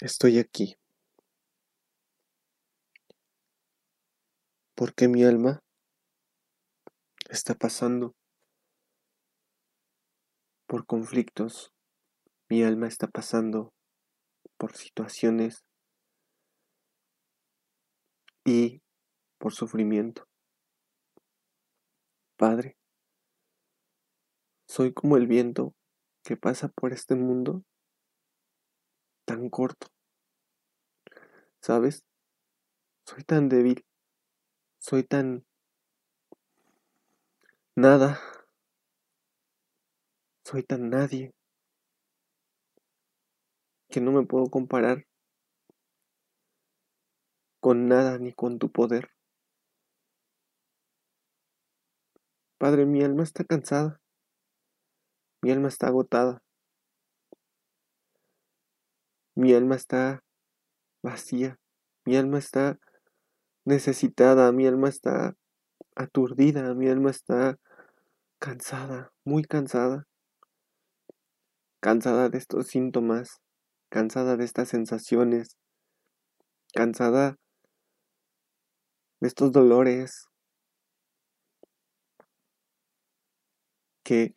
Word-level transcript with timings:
estoy 0.00 0.38
aquí. 0.38 0.76
Porque 4.74 5.08
mi 5.08 5.24
alma 5.24 5.62
está 7.28 7.54
pasando 7.54 8.14
por 10.66 10.86
conflictos, 10.86 11.72
mi 12.48 12.62
alma 12.62 12.86
está 12.88 13.08
pasando 13.08 13.72
por 14.56 14.74
situaciones 14.74 15.64
y 18.44 18.80
por 19.38 19.52
sufrimiento. 19.52 20.26
Padre, 22.36 22.78
soy 24.66 24.94
como 24.94 25.18
el 25.18 25.26
viento 25.26 25.74
que 26.24 26.36
pasa 26.36 26.68
por 26.68 26.92
este 26.92 27.16
mundo 27.16 27.64
tan 29.30 29.48
corto. 29.48 29.86
¿Sabes? 31.60 32.04
Soy 33.06 33.22
tan 33.22 33.48
débil. 33.48 33.86
Soy 34.80 35.04
tan... 35.04 35.46
Nada. 37.76 38.18
Soy 40.44 40.64
tan 40.64 40.90
nadie. 40.90 41.32
Que 43.88 44.00
no 44.00 44.10
me 44.10 44.26
puedo 44.26 44.46
comparar 44.50 45.06
con 47.60 47.86
nada 47.86 48.18
ni 48.18 48.32
con 48.32 48.58
tu 48.58 48.72
poder. 48.72 49.12
Padre, 52.58 52.84
mi 52.84 53.04
alma 53.04 53.22
está 53.22 53.44
cansada. 53.44 54.00
Mi 55.40 55.52
alma 55.52 55.68
está 55.68 55.86
agotada. 55.86 56.42
Mi 59.34 59.54
alma 59.54 59.76
está 59.76 60.22
vacía. 61.02 61.58
Mi 62.04 62.16
alma 62.16 62.38
está 62.38 62.78
necesitada. 63.64 64.52
Mi 64.52 64.66
alma 64.66 64.88
está 64.88 65.34
aturdida. 65.94 66.74
Mi 66.74 66.88
alma 66.88 67.10
está 67.10 67.58
cansada, 68.38 69.12
muy 69.24 69.44
cansada. 69.44 70.06
Cansada 71.80 72.28
de 72.28 72.38
estos 72.38 72.66
síntomas. 72.66 73.40
Cansada 73.88 74.36
de 74.36 74.44
estas 74.44 74.68
sensaciones. 74.68 75.56
Cansada 76.74 77.36
de 79.20 79.28
estos 79.28 79.52
dolores. 79.52 80.26
Que 84.02 84.34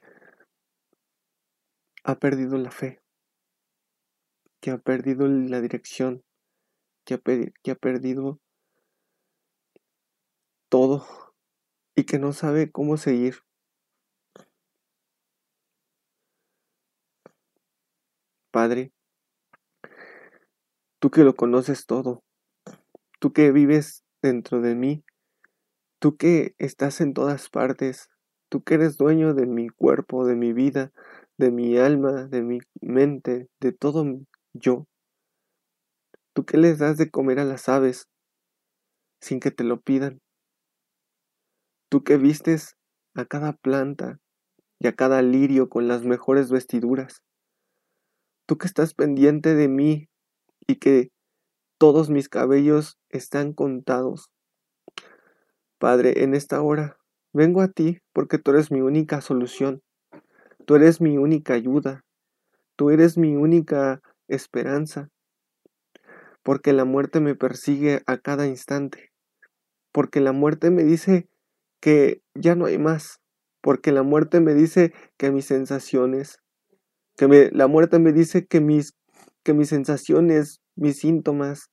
ha 2.04 2.16
perdido 2.16 2.58
la 2.58 2.70
fe 2.70 3.03
que 4.64 4.72
ha 4.72 4.78
perdido 4.78 5.28
la 5.28 5.60
dirección, 5.60 6.24
que 7.04 7.16
ha, 7.16 7.18
que 7.18 7.72
ha 7.72 7.76
perdido 7.76 8.40
todo 10.70 11.06
y 11.98 12.06
que 12.06 12.18
no 12.18 12.32
sabe 12.32 12.72
cómo 12.72 12.96
seguir. 12.96 13.40
Padre, 18.52 18.94
tú 21.00 21.12
que 21.12 21.26
lo 21.26 21.36
conoces 21.36 21.86
todo, 21.86 22.24
tú 23.20 23.34
que 23.34 23.52
vives 23.52 24.06
dentro 24.22 24.62
de 24.62 24.76
mí, 24.76 25.04
tú 26.00 26.16
que 26.16 26.56
estás 26.58 27.02
en 27.02 27.14
todas 27.14 27.50
partes, 27.50 28.08
tú 28.48 28.64
que 28.64 28.76
eres 28.76 28.96
dueño 28.96 29.34
de 29.34 29.46
mi 29.46 29.68
cuerpo, 29.68 30.26
de 30.26 30.36
mi 30.36 30.54
vida, 30.54 30.94
de 31.38 31.52
mi 31.52 31.78
alma, 31.78 32.28
de 32.28 32.42
mi 32.44 32.60
mente, 32.80 33.50
de 33.60 33.74
todo 33.74 34.06
yo. 34.54 34.86
¿Tú 36.34 36.46
qué 36.46 36.58
les 36.58 36.80
das 36.80 36.98
de 36.98 37.10
comer 37.10 37.40
a 37.40 37.46
las 37.46 37.70
aves 37.70 38.08
sin 39.22 39.40
que 39.40 39.52
te 39.52 39.64
lo 39.64 39.82
pidan? 39.82 40.20
¿Tú 41.90 42.04
que 42.04 42.18
vistes 42.18 42.76
a 43.14 43.26
cada 43.26 43.54
planta 43.54 44.20
y 44.80 44.88
a 44.88 44.96
cada 44.96 45.22
lirio 45.22 45.70
con 45.70 45.88
las 45.88 46.04
mejores 46.04 46.50
vestiduras? 46.50 47.22
¿Tú 48.48 48.58
que 48.58 48.68
estás 48.68 48.94
pendiente 48.94 49.56
de 49.56 49.68
mí 49.68 50.10
y 50.68 50.76
que 50.76 51.10
todos 51.80 52.10
mis 52.10 52.30
cabellos 52.30 52.98
están 53.10 53.54
contados? 53.54 54.30
Padre, 55.80 56.24
en 56.24 56.34
esta 56.34 56.62
hora 56.62 56.98
vengo 57.34 57.62
a 57.62 57.68
ti 57.68 58.00
porque 58.14 58.38
tú 58.38 58.52
eres 58.52 58.72
mi 58.72 58.82
única 58.82 59.22
solución. 59.22 59.82
Tú 60.66 60.76
eres 60.76 61.02
mi 61.02 61.18
única 61.18 61.54
ayuda. 61.54 62.06
Tú 62.76 62.90
eres 62.90 63.18
mi 63.18 63.36
única 63.36 64.02
esperanza, 64.36 65.10
porque 66.44 66.74
la 66.74 66.86
muerte 66.86 67.20
me 67.20 67.36
persigue 67.36 68.02
a 68.06 68.18
cada 68.18 68.48
instante, 68.48 69.12
porque 69.92 70.20
la 70.20 70.32
muerte 70.32 70.72
me 70.72 70.84
dice 70.84 71.30
que 71.80 72.22
ya 72.34 72.56
no 72.56 72.66
hay 72.66 72.78
más, 72.78 73.22
porque 73.62 73.92
la 73.92 74.04
muerte 74.04 74.40
me 74.42 74.54
dice 74.54 74.94
que 75.18 75.32
mis 75.32 75.46
sensaciones, 75.46 76.40
que 77.16 77.50
la 77.52 77.68
muerte 77.68 78.00
me 78.00 78.12
dice 78.12 78.46
que 78.46 78.60
mis, 78.60 78.94
que 79.44 79.54
mis 79.54 79.70
sensaciones, 79.70 80.62
mis 80.76 80.98
síntomas, 80.98 81.70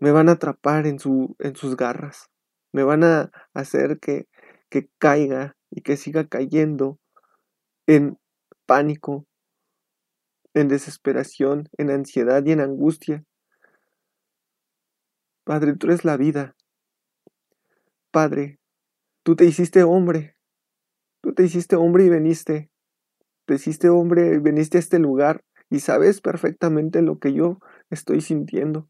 me 0.00 0.10
van 0.12 0.28
a 0.28 0.32
atrapar 0.32 0.86
en, 0.86 0.98
su, 0.98 1.34
en 1.38 1.56
sus 1.56 1.76
garras, 1.76 2.30
me 2.72 2.82
van 2.82 3.04
a 3.04 3.30
hacer 3.54 3.98
que, 3.98 4.26
que 4.68 4.88
caiga 4.98 5.56
y 5.70 5.82
que 5.82 5.96
siga 5.96 6.26
cayendo 6.26 6.98
en 7.86 8.18
pánico, 8.66 9.26
en 10.60 10.68
desesperación, 10.68 11.68
en 11.76 11.90
ansiedad 11.90 12.44
y 12.44 12.52
en 12.52 12.60
angustia. 12.60 13.24
Padre, 15.44 15.74
tú 15.76 15.88
eres 15.88 16.04
la 16.04 16.16
vida. 16.16 16.56
Padre, 18.10 18.58
tú 19.22 19.36
te 19.36 19.44
hiciste 19.44 19.82
hombre. 19.82 20.36
Tú 21.20 21.34
te 21.34 21.44
hiciste 21.44 21.76
hombre 21.76 22.06
y 22.06 22.08
veniste. 22.08 22.70
Te 23.44 23.54
hiciste 23.54 23.90
hombre 23.90 24.34
y 24.34 24.38
veniste 24.38 24.78
a 24.78 24.80
este 24.80 24.98
lugar 24.98 25.44
y 25.68 25.80
sabes 25.80 26.20
perfectamente 26.20 27.02
lo 27.02 27.18
que 27.18 27.34
yo 27.34 27.58
estoy 27.90 28.20
sintiendo, 28.20 28.88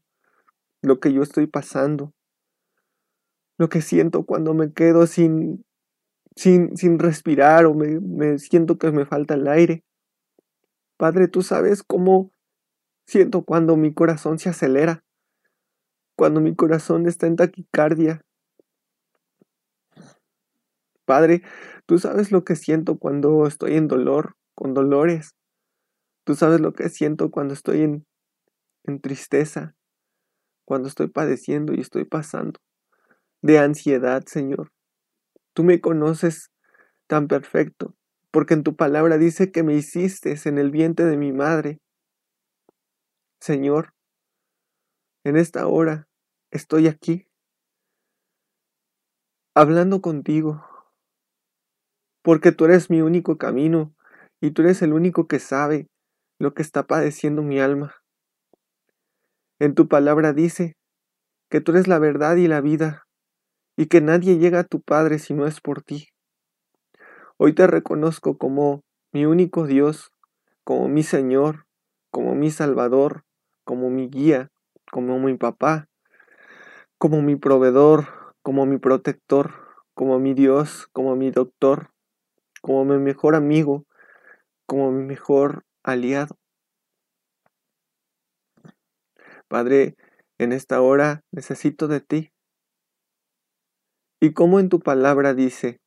lo 0.81 0.99
que 0.99 1.11
yo 1.11 1.21
estoy 1.21 1.47
pasando, 1.47 2.13
lo 3.57 3.67
que 3.69 3.81
siento 3.81 4.25
cuando 4.25 4.53
me 4.53 4.71
quedo 4.71 5.05
sin, 5.05 5.65
sin, 6.35 6.77
sin 6.77 6.97
respirar 6.97 7.65
o 7.65 7.73
me, 7.73 7.99
me 7.99 8.39
siento 8.39 8.77
que 8.77 8.91
me 8.91 9.05
falta 9.05 9.33
el 9.33 9.47
aire. 9.47 9.83
Padre, 10.97 11.27
tú 11.27 11.43
sabes 11.43 11.83
cómo 11.83 12.31
siento 13.05 13.43
cuando 13.43 13.77
mi 13.77 13.93
corazón 13.93 14.39
se 14.39 14.49
acelera, 14.49 15.03
cuando 16.15 16.41
mi 16.41 16.55
corazón 16.55 17.07
está 17.07 17.27
en 17.27 17.35
taquicardia. 17.35 18.21
Padre, 21.05 21.43
tú 21.85 21.99
sabes 21.99 22.31
lo 22.31 22.43
que 22.43 22.55
siento 22.55 22.97
cuando 22.97 23.45
estoy 23.45 23.75
en 23.75 23.87
dolor, 23.87 24.35
con 24.55 24.73
dolores. 24.73 25.35
Tú 26.25 26.35
sabes 26.35 26.59
lo 26.59 26.73
que 26.73 26.89
siento 26.89 27.29
cuando 27.31 27.53
estoy 27.53 27.81
en, 27.81 28.05
en 28.83 28.99
tristeza, 28.99 29.75
cuando 30.65 30.89
estoy 30.89 31.07
padeciendo 31.07 31.73
y 31.73 31.79
estoy 31.79 32.05
pasando 32.05 32.59
de 33.41 33.59
ansiedad, 33.59 34.23
Señor. 34.25 34.71
Tú 35.53 35.63
me 35.63 35.79
conoces 35.79 36.51
tan 37.07 37.27
perfecto 37.27 37.95
porque 38.37 38.53
en 38.53 38.61
tu 38.61 38.75
palabra 38.75 39.17
dice 39.17 39.51
que 39.51 39.63
me 39.63 39.73
hiciste 39.73 40.35
en 40.45 40.59
el 40.59 40.69
vientre 40.69 41.07
de 41.07 41.17
mi 41.17 41.31
madre. 41.31 41.79
Señor, 43.41 43.95
en 45.23 45.37
esta 45.37 45.65
hora 45.65 46.07
estoy 46.51 46.87
aquí, 46.87 47.25
hablando 49.55 50.01
contigo, 50.03 50.63
porque 52.21 52.51
tú 52.51 52.65
eres 52.65 52.91
mi 52.91 53.01
único 53.01 53.39
camino 53.39 53.95
y 54.39 54.51
tú 54.51 54.61
eres 54.61 54.83
el 54.83 54.93
único 54.93 55.27
que 55.27 55.39
sabe 55.39 55.87
lo 56.39 56.53
que 56.53 56.61
está 56.61 56.85
padeciendo 56.85 57.41
mi 57.41 57.59
alma. 57.59 57.95
En 59.57 59.73
tu 59.73 59.87
palabra 59.87 60.33
dice 60.33 60.77
que 61.49 61.59
tú 61.59 61.71
eres 61.71 61.87
la 61.87 61.97
verdad 61.97 62.35
y 62.35 62.47
la 62.47 62.61
vida, 62.61 63.07
y 63.75 63.87
que 63.87 63.99
nadie 63.99 64.37
llega 64.37 64.59
a 64.59 64.63
tu 64.63 64.79
Padre 64.83 65.17
si 65.17 65.33
no 65.33 65.47
es 65.47 65.59
por 65.59 65.81
ti. 65.81 66.09
Hoy 67.39 67.53
te 67.53 67.67
reconozco 67.67 68.39
como 68.39 68.81
mi 69.13 69.25
único 69.25 69.67
Dios, 69.67 70.11
como 70.63 70.87
mi 70.87 71.03
Señor, 71.03 71.67
como 72.09 72.33
mi 72.33 72.49
Salvador, 72.49 73.25
como 73.63 73.91
mi 73.91 74.07
guía, 74.07 74.49
como 74.91 75.19
mi 75.19 75.37
papá, 75.37 75.87
como 76.97 77.21
mi 77.21 77.35
proveedor, 77.35 78.33
como 78.41 78.65
mi 78.65 78.79
protector, 78.79 79.53
como 79.93 80.17
mi 80.17 80.33
Dios, 80.33 80.87
como 80.93 81.15
mi 81.15 81.29
doctor, 81.29 81.91
como 82.63 82.85
mi 82.85 82.97
mejor 82.97 83.35
amigo, 83.35 83.85
como 84.65 84.91
mi 84.91 85.03
mejor 85.03 85.63
aliado. 85.83 86.39
Padre, 89.47 89.95
en 90.39 90.53
esta 90.53 90.81
hora 90.81 91.21
necesito 91.31 91.87
de 91.87 92.01
ti. 92.01 92.31
Y 94.19 94.33
como 94.33 94.59
en 94.59 94.69
tu 94.69 94.79
palabra 94.79 95.35
dice, 95.35 95.79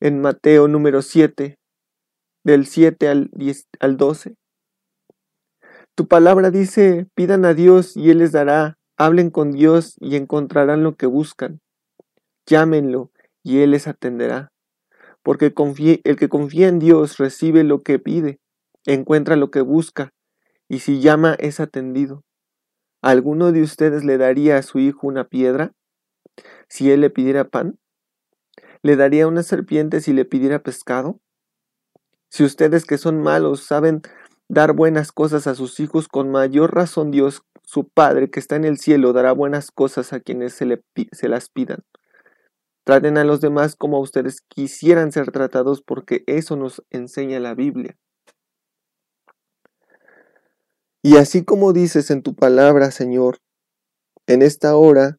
en 0.00 0.20
Mateo 0.20 0.68
número 0.68 1.02
7, 1.02 1.58
del 2.44 2.66
7 2.66 3.08
al, 3.08 3.30
10, 3.32 3.66
al 3.80 3.96
12, 3.96 4.34
tu 5.94 6.06
palabra 6.08 6.50
dice, 6.50 7.06
pidan 7.14 7.44
a 7.44 7.54
Dios 7.54 7.96
y 7.96 8.10
Él 8.10 8.18
les 8.18 8.32
dará, 8.32 8.76
hablen 8.98 9.30
con 9.30 9.52
Dios 9.52 9.96
y 9.98 10.16
encontrarán 10.16 10.82
lo 10.82 10.96
que 10.96 11.06
buscan, 11.06 11.60
llámenlo 12.46 13.10
y 13.42 13.60
Él 13.60 13.70
les 13.70 13.88
atenderá, 13.88 14.52
porque 15.22 15.54
el 16.04 16.16
que 16.16 16.28
confía 16.28 16.68
en 16.68 16.78
Dios 16.78 17.16
recibe 17.16 17.64
lo 17.64 17.82
que 17.82 17.98
pide, 17.98 18.38
encuentra 18.84 19.36
lo 19.36 19.50
que 19.50 19.62
busca, 19.62 20.12
y 20.68 20.80
si 20.80 21.00
llama 21.00 21.34
es 21.38 21.60
atendido. 21.60 22.22
¿Alguno 23.02 23.52
de 23.52 23.62
ustedes 23.62 24.04
le 24.04 24.18
daría 24.18 24.58
a 24.58 24.62
su 24.62 24.78
hijo 24.78 25.06
una 25.06 25.24
piedra 25.24 25.72
si 26.68 26.90
él 26.90 27.00
le 27.00 27.10
pidiera 27.10 27.44
pan? 27.44 27.78
¿Le 28.86 28.94
daría 28.94 29.26
una 29.26 29.42
serpiente 29.42 30.00
si 30.00 30.12
le 30.12 30.24
pidiera 30.24 30.62
pescado? 30.62 31.18
Si 32.30 32.44
ustedes 32.44 32.84
que 32.84 32.98
son 32.98 33.20
malos 33.20 33.64
saben 33.64 34.02
dar 34.48 34.74
buenas 34.74 35.10
cosas 35.10 35.48
a 35.48 35.56
sus 35.56 35.80
hijos, 35.80 36.06
con 36.06 36.30
mayor 36.30 36.72
razón 36.72 37.10
Dios, 37.10 37.42
su 37.64 37.88
Padre 37.88 38.30
que 38.30 38.38
está 38.38 38.54
en 38.54 38.64
el 38.64 38.78
cielo, 38.78 39.12
dará 39.12 39.32
buenas 39.32 39.72
cosas 39.72 40.12
a 40.12 40.20
quienes 40.20 40.52
se, 40.52 40.66
le, 40.66 40.84
se 41.10 41.28
las 41.28 41.48
pidan. 41.48 41.80
Traten 42.84 43.18
a 43.18 43.24
los 43.24 43.40
demás 43.40 43.74
como 43.74 43.98
ustedes 43.98 44.40
quisieran 44.42 45.10
ser 45.10 45.32
tratados 45.32 45.82
porque 45.82 46.22
eso 46.28 46.54
nos 46.54 46.80
enseña 46.90 47.40
la 47.40 47.56
Biblia. 47.56 47.96
Y 51.02 51.16
así 51.16 51.44
como 51.44 51.72
dices 51.72 52.12
en 52.12 52.22
tu 52.22 52.36
palabra, 52.36 52.92
Señor, 52.92 53.38
en 54.28 54.42
esta 54.42 54.76
hora, 54.76 55.18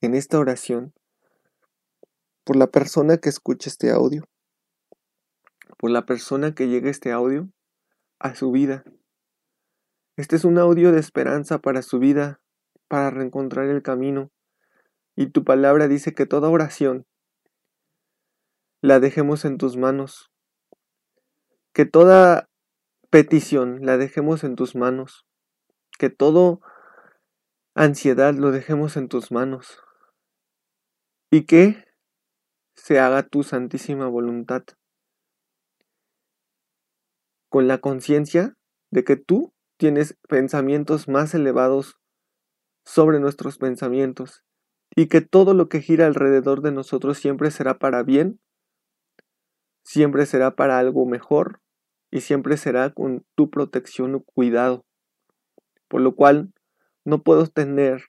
en 0.00 0.14
esta 0.14 0.38
oración, 0.38 0.92
por 2.44 2.56
la 2.56 2.66
persona 2.66 3.16
que 3.18 3.28
escuche 3.28 3.70
este 3.70 3.90
audio, 3.90 4.24
por 5.78 5.90
la 5.90 6.06
persona 6.06 6.54
que 6.54 6.68
llegue 6.68 6.90
este 6.90 7.12
audio 7.12 7.48
a 8.18 8.34
su 8.34 8.50
vida. 8.52 8.84
Este 10.16 10.36
es 10.36 10.44
un 10.44 10.58
audio 10.58 10.92
de 10.92 11.00
esperanza 11.00 11.58
para 11.58 11.82
su 11.82 11.98
vida, 11.98 12.40
para 12.88 13.10
reencontrar 13.10 13.66
el 13.66 13.82
camino. 13.82 14.30
Y 15.16 15.26
tu 15.26 15.44
palabra 15.44 15.88
dice 15.88 16.14
que 16.14 16.26
toda 16.26 16.48
oración 16.48 17.06
la 18.80 19.00
dejemos 19.00 19.44
en 19.44 19.58
tus 19.58 19.76
manos. 19.76 20.30
Que 21.72 21.84
toda 21.86 22.48
petición 23.10 23.84
la 23.86 23.96
dejemos 23.96 24.44
en 24.44 24.56
tus 24.56 24.74
manos, 24.74 25.24
que 25.98 26.10
todo 26.10 26.60
ansiedad 27.74 28.34
lo 28.34 28.52
dejemos 28.52 28.96
en 28.96 29.08
tus 29.08 29.32
manos 29.32 29.78
y 31.30 31.44
que 31.44 31.84
se 32.76 33.00
haga 33.00 33.24
tu 33.24 33.42
santísima 33.42 34.06
voluntad 34.06 34.62
con 37.48 37.66
la 37.66 37.78
conciencia 37.78 38.54
de 38.92 39.02
que 39.04 39.16
tú 39.16 39.52
tienes 39.76 40.16
pensamientos 40.28 41.08
más 41.08 41.34
elevados 41.34 41.96
sobre 42.84 43.18
nuestros 43.18 43.58
pensamientos 43.58 44.44
y 44.94 45.08
que 45.08 45.20
todo 45.20 45.54
lo 45.54 45.68
que 45.68 45.80
gira 45.80 46.06
alrededor 46.06 46.62
de 46.62 46.70
nosotros 46.70 47.18
siempre 47.18 47.50
será 47.50 47.78
para 47.78 48.04
bien, 48.04 48.38
siempre 49.84 50.26
será 50.26 50.54
para 50.54 50.78
algo 50.78 51.06
mejor 51.06 51.60
y 52.12 52.20
siempre 52.20 52.56
será 52.56 52.90
con 52.90 53.24
tu 53.34 53.50
protección 53.50 54.14
o 54.14 54.22
cuidado. 54.22 54.84
Por 55.88 56.00
lo 56.00 56.14
cual 56.14 56.52
no 57.04 57.22
puedo 57.22 57.46
tener 57.46 58.06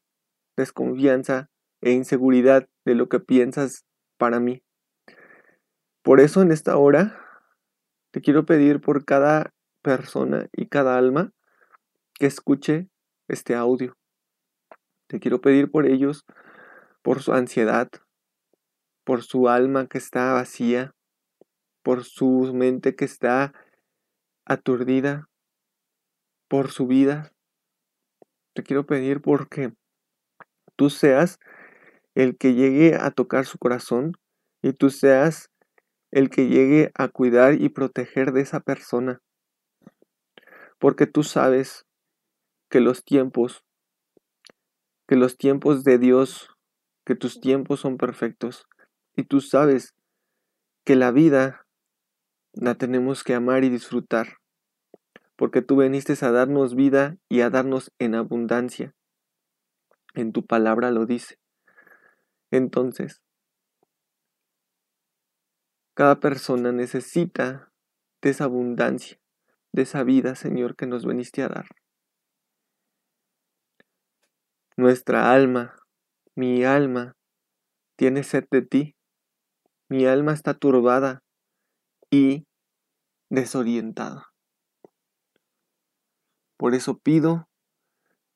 desconfianza 0.57 1.49
e 1.81 1.91
inseguridad 1.91 2.67
de 2.85 2.95
lo 2.95 3.09
que 3.09 3.19
piensas 3.19 3.85
para 4.17 4.39
mí. 4.39 4.63
Por 6.01 6.19
eso 6.19 6.41
en 6.41 6.51
esta 6.51 6.77
hora 6.77 7.19
te 8.11 8.21
quiero 8.21 8.45
pedir 8.45 8.79
por 8.79 9.05
cada 9.05 9.53
persona 9.81 10.47
y 10.53 10.67
cada 10.67 10.97
alma 10.97 11.31
que 12.13 12.25
escuche 12.27 12.89
este 13.27 13.55
audio. 13.55 13.97
Te 15.07 15.19
quiero 15.19 15.41
pedir 15.41 15.69
por 15.69 15.85
ellos, 15.85 16.25
por 17.01 17.21
su 17.21 17.33
ansiedad, 17.33 17.89
por 19.03 19.23
su 19.23 19.49
alma 19.49 19.87
que 19.87 19.97
está 19.97 20.33
vacía, 20.33 20.95
por 21.83 22.03
su 22.03 22.51
mente 22.53 22.95
que 22.95 23.05
está 23.05 23.53
aturdida 24.45 25.27
por 26.47 26.71
su 26.71 26.87
vida, 26.87 27.31
te 28.55 28.63
quiero 28.63 28.85
pedir 28.85 29.21
porque 29.21 29.73
tú 30.75 30.89
seas 30.89 31.39
el 32.15 32.37
que 32.37 32.53
llegue 32.53 32.95
a 32.95 33.11
tocar 33.11 33.45
su 33.45 33.57
corazón 33.57 34.13
y 34.61 34.73
tú 34.73 34.89
seas 34.89 35.51
el 36.11 36.29
que 36.29 36.47
llegue 36.47 36.91
a 36.95 37.09
cuidar 37.09 37.61
y 37.61 37.69
proteger 37.69 38.31
de 38.31 38.41
esa 38.41 38.61
persona. 38.61 39.21
Porque 40.79 41.05
tú 41.05 41.23
sabes 41.23 41.85
que 42.69 42.79
los 42.79 43.03
tiempos, 43.03 43.65
que 45.07 45.17
los 45.17 45.37
tiempos 45.37 45.83
de 45.83 45.97
Dios, 45.97 46.49
que 47.05 47.15
tus 47.15 47.41
tiempos 47.41 47.81
son 47.81 47.97
perfectos. 47.97 48.65
Y 49.15 49.23
tú 49.23 49.41
sabes 49.41 49.93
que 50.85 50.95
la 50.95 51.11
vida 51.11 51.65
la 52.53 52.75
tenemos 52.75 53.23
que 53.23 53.33
amar 53.33 53.65
y 53.65 53.69
disfrutar, 53.69 54.37
porque 55.35 55.61
tú 55.61 55.77
viniste 55.77 56.13
a 56.25 56.31
darnos 56.31 56.75
vida 56.75 57.17
y 57.29 57.41
a 57.41 57.49
darnos 57.49 57.91
en 57.99 58.15
abundancia. 58.15 58.95
En 60.13 60.31
tu 60.31 60.45
palabra 60.45 60.91
lo 60.91 61.05
dice. 61.05 61.37
Entonces, 62.51 63.21
cada 65.93 66.19
persona 66.19 66.71
necesita 66.71 67.71
de 68.21 68.29
esa 68.29 68.45
abundancia, 68.45 69.19
de 69.71 69.83
esa 69.83 70.03
vida, 70.03 70.35
Señor, 70.35 70.75
que 70.75 70.87
nos 70.87 71.05
viniste 71.05 71.41
a 71.43 71.49
dar. 71.49 71.67
Nuestra 74.77 75.31
alma, 75.31 75.75
mi 76.35 76.65
alma, 76.65 77.15
tiene 77.97 78.23
sed 78.23 78.45
de 78.51 78.61
ti. 78.61 78.95
Mi 79.89 80.05
alma 80.05 80.33
está 80.33 80.53
turbada 80.53 81.23
y 82.09 82.45
desorientada. 83.29 84.34
Por 86.57 86.73
eso 86.73 86.97
pido 86.97 87.49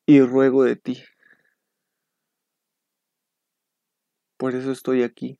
y 0.05 0.21
ruego 0.21 0.63
de 0.63 0.75
ti. 0.75 1.03
Por 4.37 4.55
eso 4.55 4.71
estoy 4.71 5.03
aquí, 5.03 5.37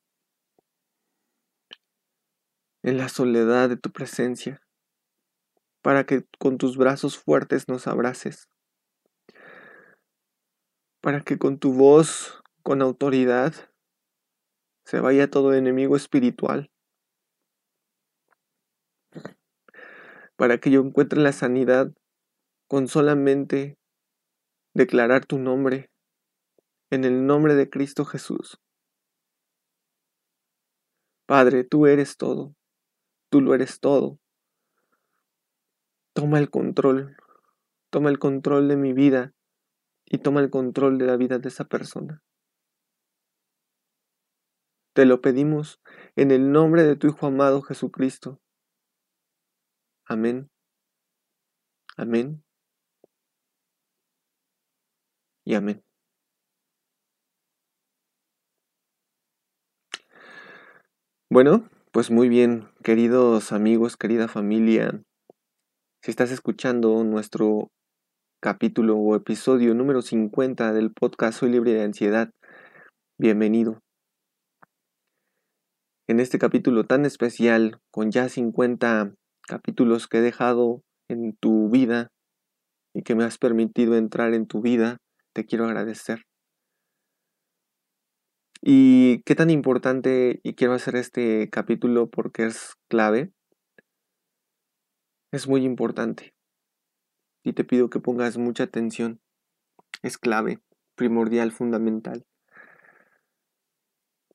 en 2.83 2.98
la 2.98 3.09
soledad 3.09 3.69
de 3.69 3.77
tu 3.77 3.91
presencia, 3.91 4.62
para 5.81 6.05
que 6.05 6.25
con 6.38 6.57
tus 6.57 6.77
brazos 6.77 7.17
fuertes 7.17 7.67
nos 7.67 7.88
abraces, 7.88 8.50
para 11.01 11.21
que 11.21 11.38
con 11.38 11.59
tu 11.59 11.74
voz, 11.74 12.41
con 12.62 12.81
autoridad, 12.81 13.53
se 14.86 15.00
vaya 15.00 15.29
todo 15.29 15.53
enemigo 15.53 15.95
espiritual 15.95 16.69
para 20.39 20.57
que 20.57 20.71
yo 20.71 20.79
encuentre 20.79 21.19
la 21.19 21.33
sanidad 21.33 21.91
con 22.69 22.88
solamente 22.88 23.79
declarar 24.75 25.25
tu 25.25 25.39
nombre 25.39 25.89
en 26.91 27.03
el 27.03 27.25
nombre 27.25 27.55
de 27.55 27.67
Cristo 27.67 28.05
Jesús. 28.05 28.59
Padre, 31.25 31.63
tú 31.63 31.88
eres 31.88 32.15
todo, 32.15 32.55
tú 33.31 33.41
lo 33.41 33.55
eres 33.55 33.79
todo. 33.79 34.19
toma 36.13 36.38
el 36.38 36.51
control, 36.51 37.17
toma 37.89 38.09
el 38.09 38.19
control 38.19 38.67
de 38.67 38.77
mi 38.77 38.93
vida 38.93 39.33
y 40.05 40.19
toma 40.19 40.41
el 40.41 40.51
control 40.51 40.99
de 40.99 41.05
la 41.05 41.17
vida 41.17 41.39
de 41.39 41.47
esa 41.47 41.65
persona. 41.65 42.21
Te 44.93 45.05
lo 45.05 45.21
pedimos 45.21 45.81
en 46.15 46.29
el 46.29 46.51
nombre 46.51 46.83
de 46.83 46.95
tu 46.95 47.07
Hijo 47.07 47.25
amado 47.25 47.63
Jesucristo. 47.63 48.39
Amén. 50.05 50.49
Amén. 51.97 52.43
Y 55.49 55.55
amén. 55.55 55.83
Bueno, 61.27 61.67
pues 61.91 62.11
muy 62.11 62.29
bien, 62.29 62.67
queridos 62.83 63.51
amigos, 63.51 63.97
querida 63.97 64.27
familia. 64.27 65.01
Si 66.03 66.11
estás 66.11 66.29
escuchando 66.29 67.03
nuestro 67.03 67.71
capítulo 68.39 68.95
o 68.97 69.15
episodio 69.15 69.73
número 69.73 70.03
50 70.03 70.71
del 70.71 70.93
podcast 70.93 71.39
Soy 71.39 71.49
libre 71.49 71.73
de 71.73 71.81
ansiedad, 71.81 72.29
bienvenido. 73.17 73.79
En 76.07 76.19
este 76.19 76.37
capítulo 76.37 76.83
tan 76.83 77.05
especial, 77.05 77.79
con 77.89 78.11
ya 78.11 78.29
50 78.29 79.15
capítulos 79.47 80.07
que 80.07 80.19
he 80.19 80.21
dejado 80.21 80.83
en 81.09 81.35
tu 81.35 81.71
vida 81.71 82.09
y 82.93 83.01
que 83.01 83.15
me 83.15 83.23
has 83.23 83.39
permitido 83.39 83.95
entrar 83.95 84.35
en 84.35 84.45
tu 84.45 84.61
vida, 84.61 84.99
te 85.33 85.45
quiero 85.45 85.65
agradecer. 85.65 86.25
Y 88.62 89.21
qué 89.24 89.36
tan 89.36 89.50
importante, 89.50 90.41
y 90.43 90.53
quiero 90.55 90.74
hacer 90.74 90.95
este 90.95 91.50
capítulo 91.50 92.09
porque 92.09 92.45
es 92.45 92.75
clave, 92.89 93.31
es 95.31 95.48
muy 95.48 95.63
importante. 95.63 96.33
Y 97.43 97.53
te 97.53 97.63
pido 97.63 97.89
que 97.89 98.00
pongas 98.00 98.38
mucha 98.38 98.63
atención. 98.63 99.21
Es 100.01 100.17
clave, 100.17 100.59
primordial, 100.95 101.51
fundamental. 101.51 102.25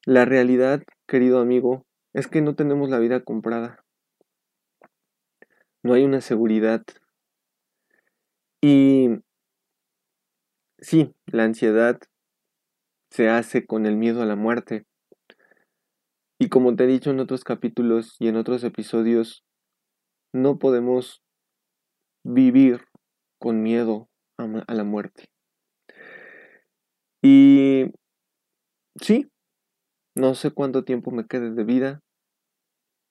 La 0.07 0.25
realidad, 0.25 0.83
querido 1.07 1.41
amigo, 1.41 1.87
es 2.13 2.29
que 2.29 2.41
no 2.41 2.55
tenemos 2.55 2.91
la 2.91 2.99
vida 2.99 3.21
comprada. 3.25 3.85
No 5.83 5.95
hay 5.95 6.05
una 6.05 6.21
seguridad. 6.21 6.83
Y 8.63 9.11
sí, 10.85 11.15
la 11.27 11.45
ansiedad 11.45 11.99
se 13.11 13.29
hace 13.29 13.67
con 13.67 13.87
el 13.87 13.97
miedo 13.97 14.23
a 14.23 14.27
la 14.27 14.37
muerte. 14.37 14.85
Y 16.39 16.49
como 16.49 16.77
te 16.77 16.85
he 16.85 16.87
dicho 16.87 17.11
en 17.11 17.21
otros 17.21 17.43
capítulos 17.43 18.17
y 18.19 18.29
en 18.29 18.37
otros 18.37 18.65
episodios, 18.65 19.45
no 20.33 20.59
podemos 20.59 21.23
vivir 22.25 22.85
con 23.41 23.63
miedo 23.63 24.09
a, 24.37 24.75
la 24.75 24.85
muerte. 24.85 25.31
Y 27.23 27.87
sí, 29.01 29.31
no 30.15 30.35
sé 30.35 30.51
cuánto 30.51 30.85
tiempo 30.85 31.11
me 31.11 31.27
quede 31.27 31.51
de 31.51 31.65
vida, 31.65 32.01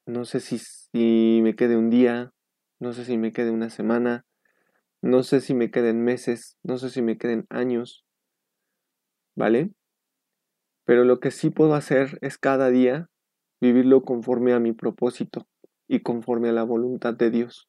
no 0.06 0.26
sé 0.26 0.42
si, 0.42 0.60
si 0.60 1.40
me 1.42 1.56
quede 1.56 1.78
un 1.78 1.90
día, 1.90 2.32
no 2.80 2.94
sé 2.94 3.06
si 3.06 3.18
me 3.18 3.32
quede 3.32 3.50
una 3.52 3.70
semana, 3.70 4.26
no 5.04 5.22
sé 5.24 5.42
si 5.42 5.54
me 5.54 5.70
queden 5.70 6.02
meses, 6.02 6.58
no 6.64 6.78
sé 6.78 6.90
si 6.90 7.02
me 7.02 7.18
queden 7.18 7.46
años, 7.50 8.06
¿vale? 9.36 9.70
Pero 10.86 11.04
lo 11.04 11.20
que 11.20 11.30
sí 11.30 11.50
puedo 11.50 11.76
hacer 11.76 12.18
es 12.22 12.38
cada 12.38 12.70
día 12.70 13.10
vivirlo 13.60 14.04
conforme 14.04 14.54
a 14.54 14.62
mi 14.62 14.72
propósito 14.72 15.46
y 15.90 16.00
conforme 16.00 16.50
a 16.50 16.54
la 16.54 16.64
voluntad 16.64 17.14
de 17.14 17.32
Dios. 17.32 17.68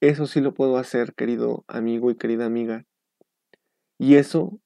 Eso 0.00 0.26
sí 0.26 0.40
lo 0.40 0.54
puedo 0.54 0.76
hacer, 0.76 1.14
querido 1.14 1.64
amigo 1.68 2.10
y 2.10 2.16
querida 2.16 2.46
amiga. 2.46 2.84
Y 3.96 4.16
eso 4.16 4.60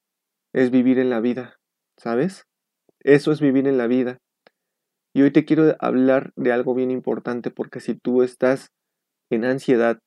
es 0.54 0.71
vivir 0.71 0.99
en 0.99 1.11
la 1.11 1.21
vida, 1.21 1.61
¿sabes? 1.99 2.47
Eso 3.00 3.30
es 3.30 3.42
vivir 3.42 3.68
en 3.68 3.76
la 3.76 3.88
vida. 3.88 4.23
Y 5.12 5.21
hoy 5.21 5.30
te 5.30 5.44
quiero 5.44 5.76
hablar 5.80 6.32
de 6.35 6.50
algo 6.50 6.75
bien 6.75 6.90
importante 6.90 7.50
porque 7.50 7.80
si 7.80 7.94
tú 7.94 8.23
estás 8.23 8.73
en 9.28 9.44
ansiedad 9.44 9.99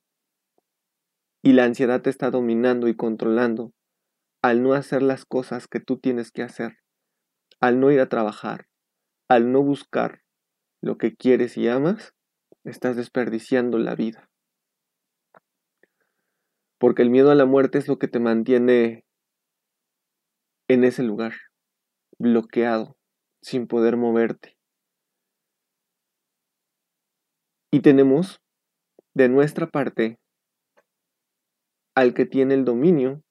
y 1.45 1.53
la 1.53 1.63
ansiedad 1.63 2.01
te 2.01 2.09
está 2.09 2.31
dominando 2.31 2.87
y 2.87 2.95
controlando 2.95 3.71
al 4.41 4.63
no 4.63 4.73
hacer 4.73 5.03
las 5.03 5.25
cosas 5.25 5.67
que 5.67 5.79
tú 5.79 5.99
tienes 5.99 6.31
que 6.31 6.41
hacer, 6.41 6.79
al 7.61 7.79
no 7.79 7.91
ir 7.91 7.99
a 7.99 8.09
trabajar, 8.09 8.65
al 9.29 9.51
no 9.51 9.61
buscar 9.61 10.23
lo 10.81 10.97
que 10.97 11.15
quieres 11.15 11.55
y 11.55 11.67
amas, 11.67 12.15
estás 12.63 12.95
desperdiciando 12.95 13.77
la 13.77 13.93
vida. 13.93 14.27
Porque 16.79 17.03
el 17.03 17.11
miedo 17.11 17.29
a 17.29 17.35
la 17.35 17.45
muerte 17.45 17.77
es 17.77 17.87
lo 17.87 17.99
que 17.99 18.07
te 18.07 18.19
mantiene 18.19 19.05
en 20.67 20.83
ese 20.83 21.03
lugar, 21.03 21.33
bloqueado, 22.17 22.97
sin 23.43 23.67
poder 23.67 23.97
moverte. 23.97 24.57
Y 27.71 27.81
tenemos 27.81 28.41
de 29.13 29.29
nuestra 29.29 29.67
parte 29.67 30.17
al 31.95 32.13
que 32.13 32.25
tiene 32.25 32.53
el 32.53 32.65
dominio, 32.65 33.23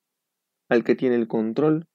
al 0.68 0.84
que 0.84 0.94
tiene 0.94 1.16
el 1.16 1.28
control 1.28 1.86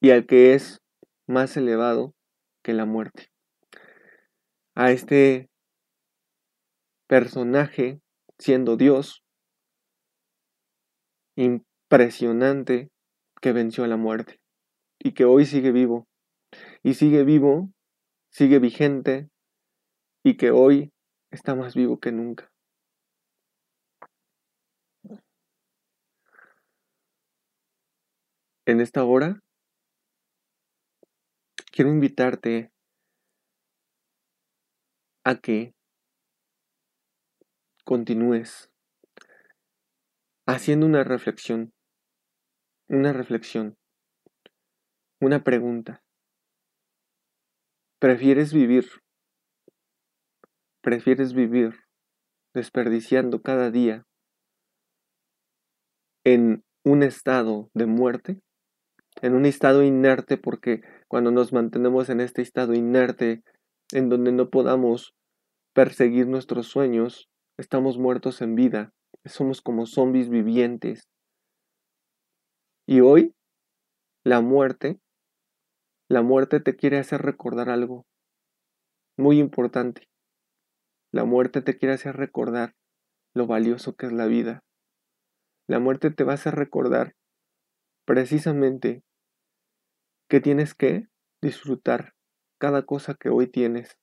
y 0.00 0.10
al 0.10 0.26
que 0.26 0.54
es 0.54 0.82
más 1.26 1.56
elevado 1.56 2.14
que 2.62 2.74
la 2.74 2.84
muerte. 2.84 3.30
A 4.74 4.92
este 4.92 5.48
personaje, 7.08 8.00
siendo 8.38 8.76
Dios, 8.76 9.24
impresionante 11.36 12.90
que 13.40 13.52
venció 13.52 13.84
a 13.84 13.88
la 13.88 13.96
muerte 13.96 14.40
y 14.98 15.12
que 15.12 15.24
hoy 15.24 15.46
sigue 15.46 15.72
vivo. 15.72 16.06
Y 16.82 16.94
sigue 16.94 17.24
vivo, 17.24 17.70
sigue 18.30 18.58
vigente 18.58 19.28
y 20.22 20.36
que 20.36 20.50
hoy 20.50 20.92
está 21.30 21.54
más 21.54 21.74
vivo 21.74 21.98
que 21.98 22.12
nunca. 22.12 22.50
En 28.68 28.80
esta 28.80 29.04
hora 29.04 29.38
quiero 31.70 31.88
invitarte 31.92 32.72
a 35.22 35.36
que 35.36 35.72
continúes 37.84 38.68
haciendo 40.48 40.84
una 40.84 41.04
reflexión, 41.04 41.72
una 42.88 43.12
reflexión, 43.12 43.76
una 45.20 45.44
pregunta. 45.44 46.02
¿Prefieres 48.00 48.52
vivir? 48.52 48.86
¿Prefieres 50.82 51.34
vivir 51.34 51.84
desperdiciando 52.52 53.42
cada 53.42 53.70
día 53.70 54.04
en 56.24 56.64
un 56.84 57.04
estado 57.04 57.70
de 57.72 57.86
muerte? 57.86 58.40
En 59.22 59.34
un 59.34 59.46
estado 59.46 59.82
inerte 59.82 60.36
porque 60.36 60.82
cuando 61.08 61.30
nos 61.30 61.52
mantenemos 61.52 62.10
en 62.10 62.20
este 62.20 62.42
estado 62.42 62.74
inerte, 62.74 63.42
en 63.92 64.08
donde 64.08 64.32
no 64.32 64.50
podamos 64.50 65.14
perseguir 65.72 66.26
nuestros 66.26 66.66
sueños, 66.66 67.28
estamos 67.56 67.98
muertos 67.98 68.42
en 68.42 68.54
vida, 68.54 68.92
somos 69.24 69.62
como 69.62 69.86
zombies 69.86 70.28
vivientes. 70.28 71.08
Y 72.86 73.00
hoy, 73.00 73.34
la 74.22 74.40
muerte, 74.40 75.00
la 76.08 76.22
muerte 76.22 76.60
te 76.60 76.76
quiere 76.76 76.98
hacer 76.98 77.22
recordar 77.22 77.68
algo 77.68 78.06
muy 79.16 79.38
importante. 79.38 80.08
La 81.10 81.24
muerte 81.24 81.62
te 81.62 81.78
quiere 81.78 81.94
hacer 81.94 82.16
recordar 82.16 82.74
lo 83.34 83.46
valioso 83.46 83.96
que 83.96 84.06
es 84.06 84.12
la 84.12 84.26
vida. 84.26 84.62
La 85.66 85.78
muerte 85.78 86.10
te 86.10 86.22
va 86.22 86.32
a 86.32 86.34
hacer 86.36 86.54
recordar 86.54 87.15
precisamente 88.06 89.02
que 90.28 90.40
tienes 90.40 90.74
que 90.74 91.08
disfrutar 91.42 92.14
cada 92.58 92.86
cosa 92.86 93.14
que 93.14 93.28
hoy 93.28 93.48
tienes. 93.48 93.98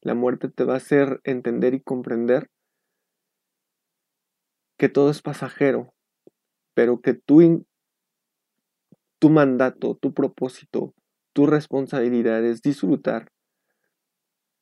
La 0.00 0.14
muerte 0.14 0.48
te 0.48 0.64
va 0.64 0.74
a 0.74 0.76
hacer 0.76 1.20
entender 1.24 1.74
y 1.74 1.80
comprender 1.80 2.50
que 4.78 4.88
todo 4.88 5.10
es 5.10 5.22
pasajero, 5.22 5.94
pero 6.74 7.00
que 7.00 7.14
tu, 7.14 7.66
tu 9.18 9.30
mandato, 9.30 9.96
tu 9.96 10.12
propósito, 10.12 10.94
tu 11.32 11.46
responsabilidad 11.46 12.44
es 12.44 12.60
disfrutar 12.60 13.32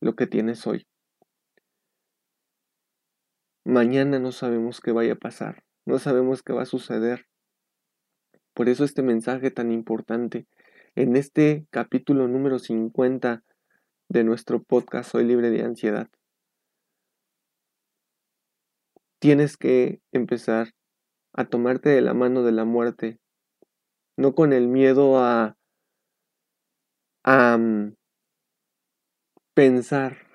lo 0.01 0.15
que 0.15 0.27
tienes 0.27 0.67
hoy. 0.67 0.87
Mañana 3.65 4.19
no 4.19 4.33
sabemos 4.33 4.81
qué 4.81 4.93
vaya 4.93 5.15
a 5.15 5.17
pasar, 5.17 5.65
no 5.87 5.99
sabemos 5.99 6.43
qué 6.43 6.53
va 6.53 6.63
a 6.63 6.67
suceder. 6.67 7.27
Por 8.55 8.69
eso 8.69 8.85
este 8.85 9.03
mensaje 9.03 9.51
tan 9.51 9.73
importante 9.73 10.47
en 10.95 11.17
este 11.17 11.67
capítulo 11.71 12.29
número 12.29 12.59
50 12.59 13.43
de 14.09 14.25
nuestro 14.25 14.63
podcast 14.63 15.13
Soy 15.13 15.25
libre 15.25 15.51
de 15.51 15.63
ansiedad. 15.63 16.09
tienes 19.23 19.57
que 19.57 20.01
empezar 20.11 20.75
a 21.33 21.45
tomarte 21.45 21.91
de 21.91 22.01
la 22.01 22.13
mano 22.13 22.43
de 22.43 22.51
la 22.51 22.65
muerte, 22.65 23.21
no 24.17 24.35
con 24.35 24.53
el 24.53 24.67
miedo 24.67 25.21
a, 25.21 25.57
a 27.23 27.57
mm, 27.57 27.95
pensar 29.55 30.27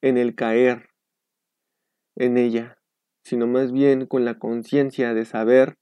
en 0.00 0.16
el 0.16 0.34
caer 0.34 0.88
en 2.16 2.38
ella, 2.38 2.78
sino 3.24 3.46
más 3.46 3.72
bien 3.72 4.06
con 4.06 4.24
la 4.24 4.38
conciencia 4.38 5.12
de 5.12 5.26
saber 5.26 5.76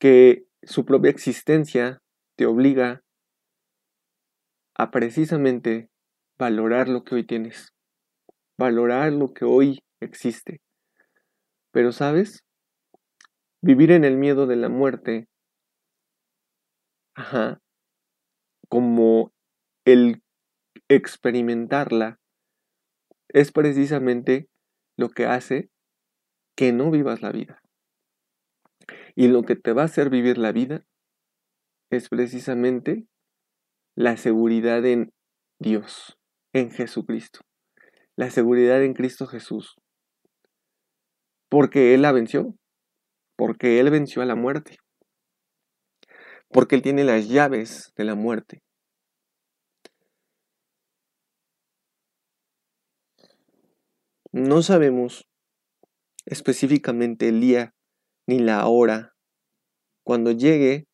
que 0.00 0.46
su 0.62 0.84
propia 0.84 1.10
existencia 1.10 2.02
te 2.36 2.46
obliga 2.46 3.02
a 4.74 4.90
precisamente 4.90 5.90
valorar 6.38 6.88
lo 6.88 7.04
que 7.04 7.16
hoy 7.16 7.26
tienes, 7.26 7.74
valorar 8.58 9.12
lo 9.12 9.28
que 9.28 9.44
hoy 9.44 9.80
existe. 10.00 10.62
Pero 11.70 11.92
sabes, 11.92 12.44
vivir 13.60 13.90
en 13.90 14.04
el 14.04 14.16
miedo 14.16 14.46
de 14.46 14.56
la 14.56 14.70
muerte, 14.70 15.28
ajá, 17.14 17.60
como 18.70 19.32
el 19.84 20.22
experimentarla, 20.88 22.18
es 23.28 23.52
precisamente 23.52 24.48
lo 24.96 25.10
que 25.10 25.26
hace 25.26 25.68
que 26.56 26.72
no 26.72 26.90
vivas 26.90 27.20
la 27.20 27.32
vida. 27.32 27.62
Y 29.20 29.28
lo 29.28 29.42
que 29.42 29.54
te 29.54 29.74
va 29.74 29.82
a 29.82 29.84
hacer 29.84 30.08
vivir 30.08 30.38
la 30.38 30.50
vida 30.50 30.86
es 31.90 32.08
precisamente 32.08 33.06
la 33.94 34.16
seguridad 34.16 34.82
en 34.86 35.12
Dios, 35.58 36.18
en 36.54 36.70
Jesucristo. 36.70 37.40
La 38.16 38.30
seguridad 38.30 38.82
en 38.82 38.94
Cristo 38.94 39.26
Jesús. 39.26 39.76
Porque 41.50 41.92
Él 41.92 42.00
la 42.00 42.12
venció. 42.12 42.54
Porque 43.36 43.78
Él 43.78 43.90
venció 43.90 44.22
a 44.22 44.24
la 44.24 44.36
muerte. 44.36 44.78
Porque 46.48 46.76
Él 46.76 46.80
tiene 46.80 47.04
las 47.04 47.28
llaves 47.28 47.92
de 47.96 48.04
la 48.04 48.14
muerte. 48.14 48.62
No 54.32 54.62
sabemos 54.62 55.28
específicamente 56.24 57.28
el 57.28 57.42
día 57.42 57.74
ni 58.26 58.38
la 58.38 58.66
hora 58.66 59.09
cuando 60.04 60.32
llegue 60.32 60.86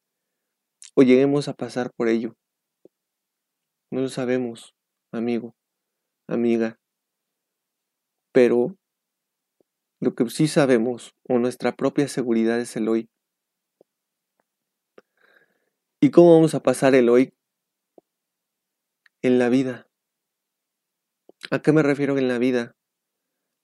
o 0.95 1.03
lleguemos 1.03 1.49
a 1.49 1.55
pasar 1.55 1.91
por 1.97 2.09
ello. 2.09 2.37
No 3.91 4.01
lo 4.01 4.09
sabemos, 4.09 4.75
amigo, 5.13 5.55
amiga. 6.27 6.79
Pero 8.33 8.77
lo 10.01 10.15
que 10.15 10.29
sí 10.29 10.49
sabemos, 10.49 11.15
o 11.29 11.39
nuestra 11.39 11.75
propia 11.75 12.09
seguridad 12.09 12.61
es 12.61 12.77
el 12.77 12.89
hoy. 12.89 13.09
¿Y 16.01 16.11
cómo 16.11 16.35
vamos 16.35 16.55
a 16.55 16.61
pasar 16.61 16.95
el 16.95 17.09
hoy? 17.09 17.33
En 19.23 19.39
la 19.39 19.49
vida. 19.49 19.89
¿A 21.51 21.61
qué 21.61 21.73
me 21.73 21.83
refiero 21.83 22.19
en 22.19 22.29
la 22.29 22.39
vida? 22.39 22.77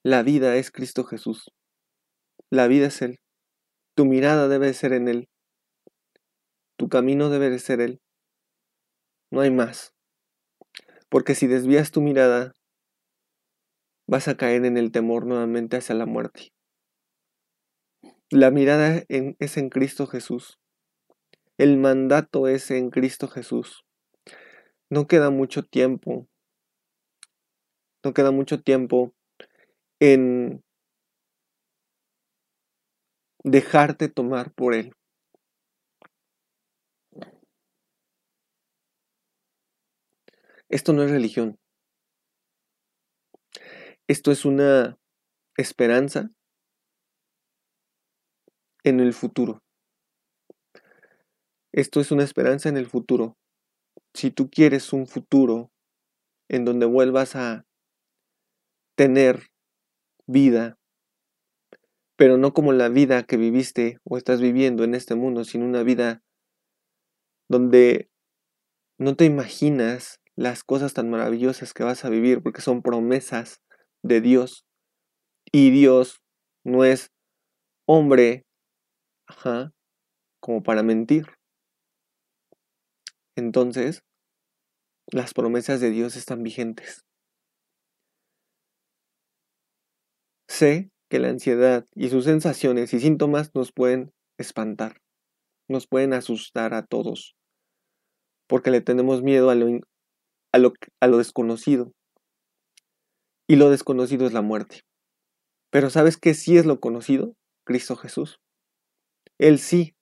La 0.03 0.23
vida 0.23 0.57
es 0.57 0.71
Cristo 0.71 1.05
Jesús. 1.05 1.53
La 2.51 2.67
vida 2.67 2.87
es 2.87 3.03
Él. 3.03 3.21
Tu 3.95 4.05
mirada 4.05 4.49
debe 4.49 4.73
ser 4.73 4.95
en 4.95 5.09
Él. 5.09 5.29
Tu 6.77 6.89
camino 6.89 7.31
debe 7.31 7.51
de 7.51 7.59
ser 7.59 7.81
Él. 7.81 8.01
No 9.31 9.41
hay 9.41 9.51
más. 9.51 9.95
Porque 11.09 11.35
si 11.35 11.47
desvías 11.47 11.91
tu 11.91 12.01
mirada, 12.01 12.55
vas 14.07 14.29
a 14.29 14.37
caer 14.37 14.65
en 14.65 14.77
el 14.77 14.93
temor 14.93 15.27
nuevamente 15.27 15.77
hacia 15.77 15.95
la 15.95 16.07
muerte. 16.07 16.53
La 18.31 18.51
mirada 18.51 19.03
es 19.09 19.57
en 19.57 19.69
Cristo 19.69 20.07
Jesús. 20.07 20.59
El 21.59 21.77
mandato 21.77 22.49
es 22.49 22.71
en 22.71 22.91
Cristo 22.91 23.29
Jesús. 23.29 23.85
No 24.91 25.07
queda 25.07 25.31
mucho 25.31 25.63
tiempo. 25.63 26.29
No 28.05 28.15
queda 28.15 28.31
mucho 28.31 28.63
tiempo 28.63 29.15
en 30.01 30.65
dejarte 33.45 34.09
tomar 34.09 34.53
por 34.53 34.75
Él. 34.75 34.95
Esto 40.73 40.95
no 40.95 41.03
es 41.03 41.11
religión. 41.11 41.59
Esto 44.09 44.33
es 44.33 44.47
una 44.47 44.99
esperanza 45.59 46.31
en 48.83 48.99
el 48.99 49.13
futuro. 49.13 49.63
Esto 51.73 52.01
es 52.01 52.11
una 52.11 52.25
esperanza 52.25 52.71
en 52.71 52.79
el 52.79 52.87
futuro. 52.87 53.37
Si 54.15 54.31
tú 54.31 54.49
quieres 54.49 54.95
un 54.95 55.07
futuro 55.07 55.71
en 56.49 56.65
donde 56.65 56.87
vuelvas 56.87 57.37
a 57.37 57.67
tener 58.97 59.49
vida, 60.27 60.79
pero 62.17 62.39
no 62.39 62.55
como 62.55 62.73
la 62.73 62.89
vida 62.89 63.25
que 63.25 63.37
viviste 63.37 63.99
o 64.05 64.17
estás 64.17 64.41
viviendo 64.41 64.85
en 64.85 64.95
este 64.95 65.17
mundo, 65.17 65.45
sino 65.45 65.67
una 65.67 65.83
vida 65.83 66.23
donde 67.51 68.09
no 68.97 69.17
te 69.17 69.27
imaginas 69.27 70.22
las 70.37 70.65
cosas 70.65 70.95
tan 70.95 71.11
maravillosas 71.11 71.75
que 71.75 71.85
vas 71.85 72.05
a 72.05 72.11
vivir, 72.11 72.43
porque 72.43 72.63
son 72.63 72.83
promesas 72.83 73.61
de 74.03 74.21
Dios. 74.21 74.65
Y 75.53 75.71
Dios 75.71 76.21
no 76.65 76.85
es 76.85 77.11
hombre, 77.87 78.45
ajá, 79.27 79.73
como 80.41 80.63
para 80.63 80.83
mentir. 80.83 81.27
Entonces, 83.37 84.03
las 85.07 85.35
promesas 85.35 85.81
de 85.81 85.91
Dios 85.91 86.17
están 86.17 86.43
vigentes. 86.43 87.05
Sé 90.49 90.91
que 91.11 91.19
la 91.19 91.29
ansiedad 91.29 91.87
y 91.95 92.09
sus 92.09 92.25
sensaciones 92.25 92.93
y 92.95 93.01
síntomas 93.01 93.55
nos 93.55 93.73
pueden 93.73 94.13
espantar, 94.39 95.01
nos 95.69 95.87
pueden 95.87 96.13
asustar 96.13 96.75
a 96.75 96.85
todos, 96.85 97.35
porque 98.49 98.71
le 98.71 98.81
tenemos 98.81 99.23
miedo 99.23 99.51
a 99.51 99.55
lo, 99.55 99.81
a 100.53 100.59
lo, 100.59 101.19
desconocido. 101.19 101.93
Y 103.49 103.57
lo 103.57 103.71
desconocido 103.71 104.27
es 104.27 104.33
la 104.33 104.43
muerte. 104.43 104.83
Pero 105.71 105.91
¿sabes 105.91 106.17
qué 106.17 106.35
sí 106.35 106.57
es 106.59 106.67
lo 106.67 106.81
conocido? 106.81 107.35
Cristo 107.65 107.97
Jesús. 107.97 108.39
Él 109.39 109.59
sí. 109.59 109.95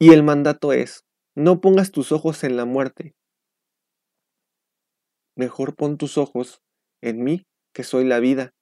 Y 0.00 0.12
el 0.12 0.24
mandato 0.24 0.72
es, 0.72 1.04
no 1.36 1.60
pongas 1.60 1.92
tus 1.92 2.10
ojos 2.10 2.42
en 2.42 2.56
la 2.56 2.64
muerte. 2.64 3.14
Mejor 5.36 5.76
pon 5.76 5.96
tus 5.96 6.18
ojos 6.18 6.60
en 7.00 7.22
mí, 7.22 7.46
que 7.72 7.84
soy 7.84 8.04
la 8.04 8.18
vida. 8.18 8.52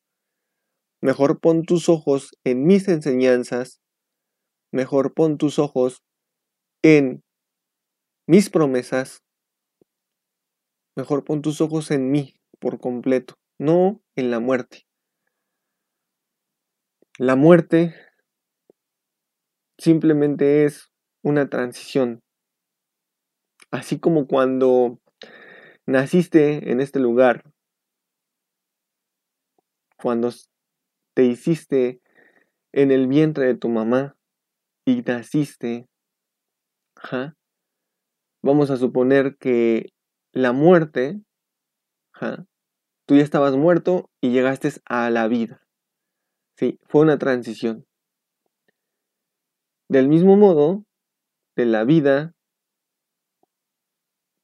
Mejor 1.02 1.40
pon 1.40 1.62
tus 1.62 1.88
ojos 1.88 2.32
en 2.44 2.66
mis 2.66 2.86
enseñanzas. 2.88 3.80
Mejor 4.70 5.14
pon 5.14 5.38
tus 5.38 5.58
ojos 5.58 6.02
en 6.82 7.22
mis 8.28 8.50
promesas 8.50 9.22
Mejor 11.00 11.24
pon 11.24 11.40
tus 11.40 11.62
ojos 11.62 11.90
en 11.92 12.10
mí 12.10 12.34
por 12.58 12.78
completo, 12.78 13.36
no 13.58 14.02
en 14.16 14.30
la 14.30 14.38
muerte. 14.38 14.86
La 17.16 17.36
muerte 17.36 17.94
simplemente 19.78 20.66
es 20.66 20.92
una 21.22 21.48
transición. 21.48 22.20
Así 23.70 23.98
como 23.98 24.26
cuando 24.26 25.00
naciste 25.86 26.70
en 26.70 26.82
este 26.82 27.00
lugar, 27.00 27.44
cuando 29.96 30.28
te 31.14 31.24
hiciste 31.24 32.02
en 32.72 32.90
el 32.90 33.06
vientre 33.06 33.46
de 33.46 33.54
tu 33.54 33.70
mamá 33.70 34.18
y 34.84 35.00
naciste, 35.00 35.88
vamos 38.42 38.70
a 38.70 38.76
suponer 38.76 39.38
que 39.38 39.94
la 40.32 40.52
muerte, 40.52 41.20
tú 43.06 43.16
ya 43.16 43.22
estabas 43.22 43.56
muerto 43.56 44.10
y 44.20 44.30
llegaste 44.30 44.70
a 44.84 45.10
la 45.10 45.28
vida. 45.28 45.62
Sí, 46.56 46.78
fue 46.84 47.02
una 47.02 47.18
transición. 47.18 47.86
Del 49.88 50.08
mismo 50.08 50.36
modo, 50.36 50.84
de 51.56 51.66
la 51.66 51.84
vida, 51.84 52.32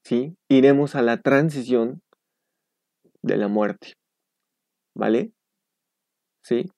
¿sí? 0.03 0.35
Iremos 0.49 0.95
a 0.95 1.01
la 1.01 1.21
transición 1.21 2.01
de 3.21 3.37
la 3.37 3.47
muerte. 3.47 3.93
¿Vale? 4.95 5.31
¿Sí? 6.43 6.71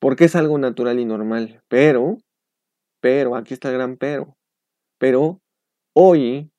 Porque 0.00 0.24
es 0.24 0.36
algo 0.36 0.58
natural 0.58 1.00
y 1.00 1.04
normal. 1.04 1.62
Pero, 1.68 2.18
pero, 3.00 3.36
aquí 3.36 3.54
está 3.54 3.70
el 3.70 3.74
gran 3.74 3.96
pero. 3.96 4.36
Pero 4.98 5.40
hoy 5.94 6.51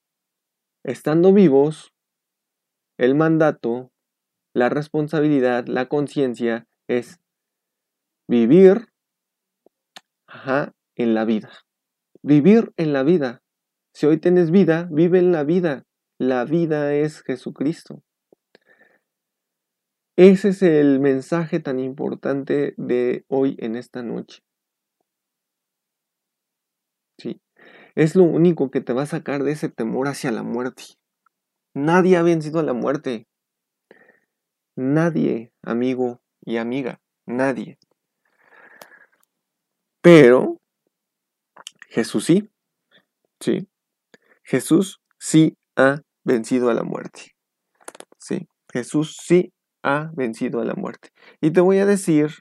estando 0.84 1.34
vivos, 1.34 1.94
el 2.98 3.16
mandato, 3.16 3.92
la 4.54 4.70
responsabilidad, 4.70 5.68
la 5.68 5.88
conciencia 5.88 6.68
es 6.88 7.20
vivir 8.28 8.88
en 10.96 11.14
la 11.14 11.26
vida. 11.26 11.52
Vivir 12.22 12.72
en 12.78 12.94
la 12.94 13.04
vida. 13.04 13.42
Si 13.94 14.06
hoy 14.06 14.18
tienes 14.18 14.52
vida, 14.52 14.88
vive 14.92 15.20
en 15.20 15.32
la 15.32 15.44
vida. 15.44 15.86
La 16.20 16.46
vida 16.46 16.94
es 16.94 17.22
Jesucristo. 17.22 18.02
Ese 20.16 20.50
es 20.50 20.62
el 20.62 21.00
mensaje 21.00 21.60
tan 21.60 21.80
importante 21.80 22.76
de 22.78 23.26
hoy 23.28 23.56
en 23.60 23.76
esta 23.76 24.04
noche. 24.04 24.44
Sí. 27.18 27.42
Es 27.96 28.16
lo 28.16 28.24
único 28.24 28.72
que 28.72 28.82
te 28.82 28.94
va 28.94 29.04
a 29.04 29.08
sacar 29.08 29.44
de 29.44 29.52
ese 29.52 29.70
temor 29.70 30.08
hacia 30.08 30.32
la 30.32 30.44
muerte. 30.44 30.84
Nadie 31.74 32.18
ha 32.18 32.24
vencido 32.24 32.60
a 32.60 32.64
la 32.64 32.74
muerte. 32.74 33.28
Nadie, 34.76 35.52
amigo 35.62 36.22
y 36.42 36.58
amiga. 36.58 37.00
Nadie. 37.26 37.78
Pero 40.02 40.60
Jesús 41.90 42.26
sí. 42.26 42.50
Sí. 43.40 43.68
Jesús 44.44 45.02
sí 45.20 45.56
ha 45.76 46.02
vencido 46.24 46.70
a 46.70 46.74
la 46.74 46.84
muerte. 46.84 47.36
Sí. 48.18 48.48
Jesús 48.72 49.16
sí 49.22 49.54
ha 49.84 50.12
vencido 50.16 50.62
a 50.62 50.66
la 50.66 50.74
muerte. 50.74 51.10
Y 51.42 51.52
te 51.52 51.62
voy 51.62 51.78
a 51.78 51.86
decir 51.86 52.32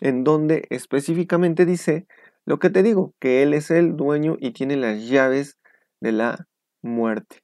en 0.00 0.24
dónde 0.24 0.66
específicamente 0.70 1.64
dice 1.64 2.06
lo 2.46 2.58
que 2.58 2.70
te 2.70 2.82
digo, 2.82 3.12
que 3.20 3.42
Él 3.42 3.52
es 3.52 3.70
el 3.70 3.96
dueño 3.96 4.36
y 4.38 4.52
tiene 4.52 4.76
las 4.76 5.02
llaves 5.08 5.58
de 6.00 6.12
la 6.12 6.46
muerte. 6.80 7.40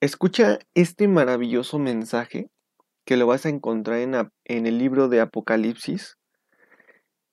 Escucha 0.00 0.58
este 0.74 1.08
maravilloso 1.08 1.78
mensaje 1.78 2.50
que 3.06 3.16
lo 3.16 3.26
vas 3.26 3.46
a 3.46 3.50
encontrar 3.50 4.00
en, 4.00 4.66
el 4.66 4.78
libro 4.78 5.08
de 5.08 5.20
Apocalipsis, 5.20 6.16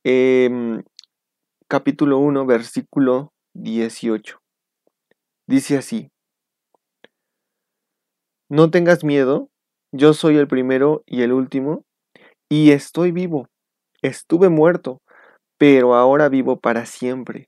em, 0.04 0.84
capítulo 1.68 2.20
1, 2.20 2.46
versículo 2.46 3.34
18. 3.54 4.40
Dice 5.48 5.78
así, 5.78 6.12
no 8.50 8.70
tengas 8.70 9.04
miedo, 9.04 9.50
yo 9.92 10.14
soy 10.14 10.38
el 10.38 10.48
primero 10.48 11.04
y 11.06 11.24
el 11.24 11.34
último, 11.34 11.86
y 12.50 12.72
estoy 12.72 13.12
vivo. 13.12 13.48
Estuve 14.02 14.50
muerto, 14.50 15.02
pero 15.62 15.94
ahora 15.94 16.28
vivo 16.28 16.60
para 16.60 16.88
siempre, 16.88 17.48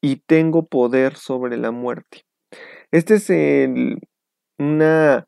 y 0.00 0.18
tengo 0.18 0.66
poder 0.66 1.16
sobre 1.16 1.56
la 1.56 1.72
muerte. 1.72 2.24
Este 2.92 3.14
es 3.14 3.30
el, 3.30 3.98
una, 4.60 5.26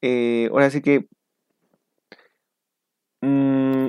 eh, 0.00 0.50
ahora 0.52 0.70
sí 0.70 0.82
que, 0.82 1.08
mm, 3.22 3.88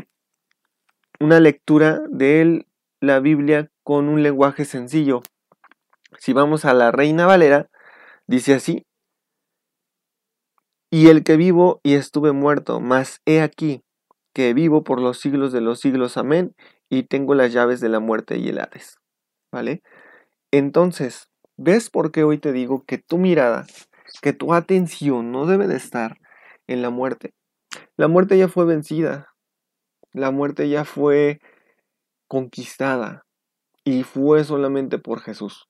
una 1.20 1.40
lectura 1.40 2.02
de 2.10 2.66
la 3.02 3.20
Biblia 3.20 3.70
con 3.84 4.10
un 4.10 4.24
lenguaje 4.24 4.66
sencillo. 4.66 5.22
Si 6.18 6.34
vamos 6.34 6.66
a 6.66 6.74
la 6.74 6.90
Reina 6.92 7.28
Valera, 7.28 7.70
dice 8.26 8.56
así, 8.56 8.88
y 10.90 11.10
el 11.10 11.24
que 11.24 11.38
vivo 11.38 11.82
y 11.84 11.94
estuve 11.94 12.32
muerto, 12.32 12.80
mas 12.80 13.22
he 13.28 13.42
aquí 13.42 13.84
que 14.34 14.56
vivo 14.56 14.84
por 14.84 15.00
los 15.00 15.20
siglos 15.20 15.52
de 15.52 15.62
los 15.62 15.80
siglos, 15.80 16.18
amén, 16.18 16.56
y 16.90 17.04
tengo 17.04 17.36
las 17.36 17.54
llaves 17.54 17.80
de 17.80 17.90
la 17.90 18.00
muerte 18.00 18.38
y 18.38 18.50
el 18.50 18.60
Hades. 18.60 18.98
¿Vale? 19.52 19.82
Entonces, 20.52 21.30
¿ves 21.58 21.90
por 21.90 22.12
qué 22.12 22.24
hoy 22.24 22.40
te 22.40 22.52
digo 22.52 22.84
que 22.86 22.98
tu 22.98 23.18
mirada, 23.18 23.66
que 24.22 24.34
tu 24.34 24.54
atención 24.54 25.32
no 25.32 25.46
debe 25.46 25.68
de 25.68 25.78
estar 25.78 26.18
en 26.68 26.82
la 26.82 26.90
muerte? 26.90 27.34
La 27.98 28.08
muerte 28.08 28.38
ya 28.38 28.48
fue 28.48 28.66
vencida, 28.66 29.34
la 30.14 30.32
muerte 30.32 30.70
ya 30.70 30.86
fue 30.86 31.40
conquistada 32.28 33.26
y 33.84 34.04
fue 34.04 34.44
solamente 34.44 34.98
por 34.98 35.22
Jesús. 35.22 35.68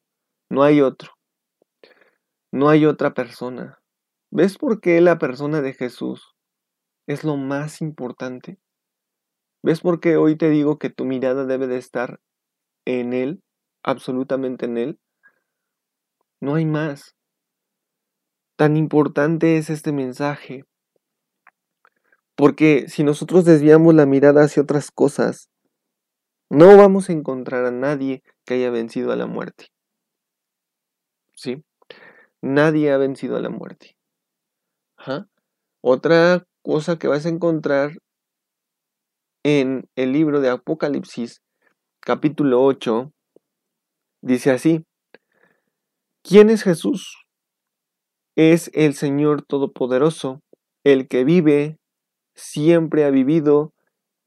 No 0.49 0.63
hay 0.63 0.81
otro. 0.81 1.11
No 2.51 2.69
hay 2.69 2.85
otra 2.85 3.13
persona. 3.13 3.79
¿Ves 4.31 4.57
por 4.57 4.79
qué 4.79 5.01
la 5.01 5.17
persona 5.17 5.61
de 5.61 5.73
Jesús 5.73 6.35
es 7.07 7.23
lo 7.23 7.35
más 7.37 7.81
importante? 7.81 8.59
¿Ves 9.61 9.81
por 9.81 9.99
qué 9.99 10.15
hoy 10.15 10.37
te 10.37 10.49
digo 10.49 10.79
que 10.79 10.89
tu 10.89 11.03
mirada 11.03 11.45
debe 11.45 11.67
de 11.67 11.77
estar 11.77 12.21
en 12.85 13.13
Él, 13.13 13.43
absolutamente 13.83 14.65
en 14.65 14.77
Él? 14.77 14.99
No 16.39 16.55
hay 16.55 16.65
más. 16.65 17.15
Tan 18.55 18.77
importante 18.77 19.57
es 19.57 19.69
este 19.69 19.91
mensaje. 19.91 20.63
Porque 22.35 22.87
si 22.87 23.03
nosotros 23.03 23.43
desviamos 23.43 23.93
la 23.93 24.05
mirada 24.05 24.43
hacia 24.43 24.63
otras 24.63 24.91
cosas, 24.91 25.49
no 26.49 26.77
vamos 26.77 27.09
a 27.09 27.13
encontrar 27.13 27.65
a 27.65 27.71
nadie 27.71 28.23
que 28.45 28.53
haya 28.53 28.69
vencido 28.69 29.11
a 29.11 29.17
la 29.17 29.27
muerte. 29.27 29.67
¿Sí? 31.33 31.63
Nadie 32.41 32.91
ha 32.91 32.97
vencido 32.97 33.35
a 33.35 33.41
la 33.41 33.49
muerte. 33.49 33.97
Otra 35.81 36.45
cosa 36.61 36.97
que 36.97 37.07
vas 37.07 37.25
a 37.25 37.29
encontrar 37.29 37.91
en 39.43 39.87
el 39.95 40.11
libro 40.11 40.41
de 40.41 40.49
Apocalipsis, 40.49 41.41
capítulo 41.99 42.63
8, 42.63 43.11
dice 44.21 44.51
así, 44.51 44.83
¿quién 46.23 46.49
es 46.49 46.63
Jesús? 46.63 47.25
Es 48.35 48.69
el 48.73 48.93
Señor 48.93 49.43
Todopoderoso, 49.43 50.41
el 50.83 51.07
que 51.07 51.23
vive, 51.23 51.77
siempre 52.35 53.05
ha 53.05 53.09
vivido 53.09 53.73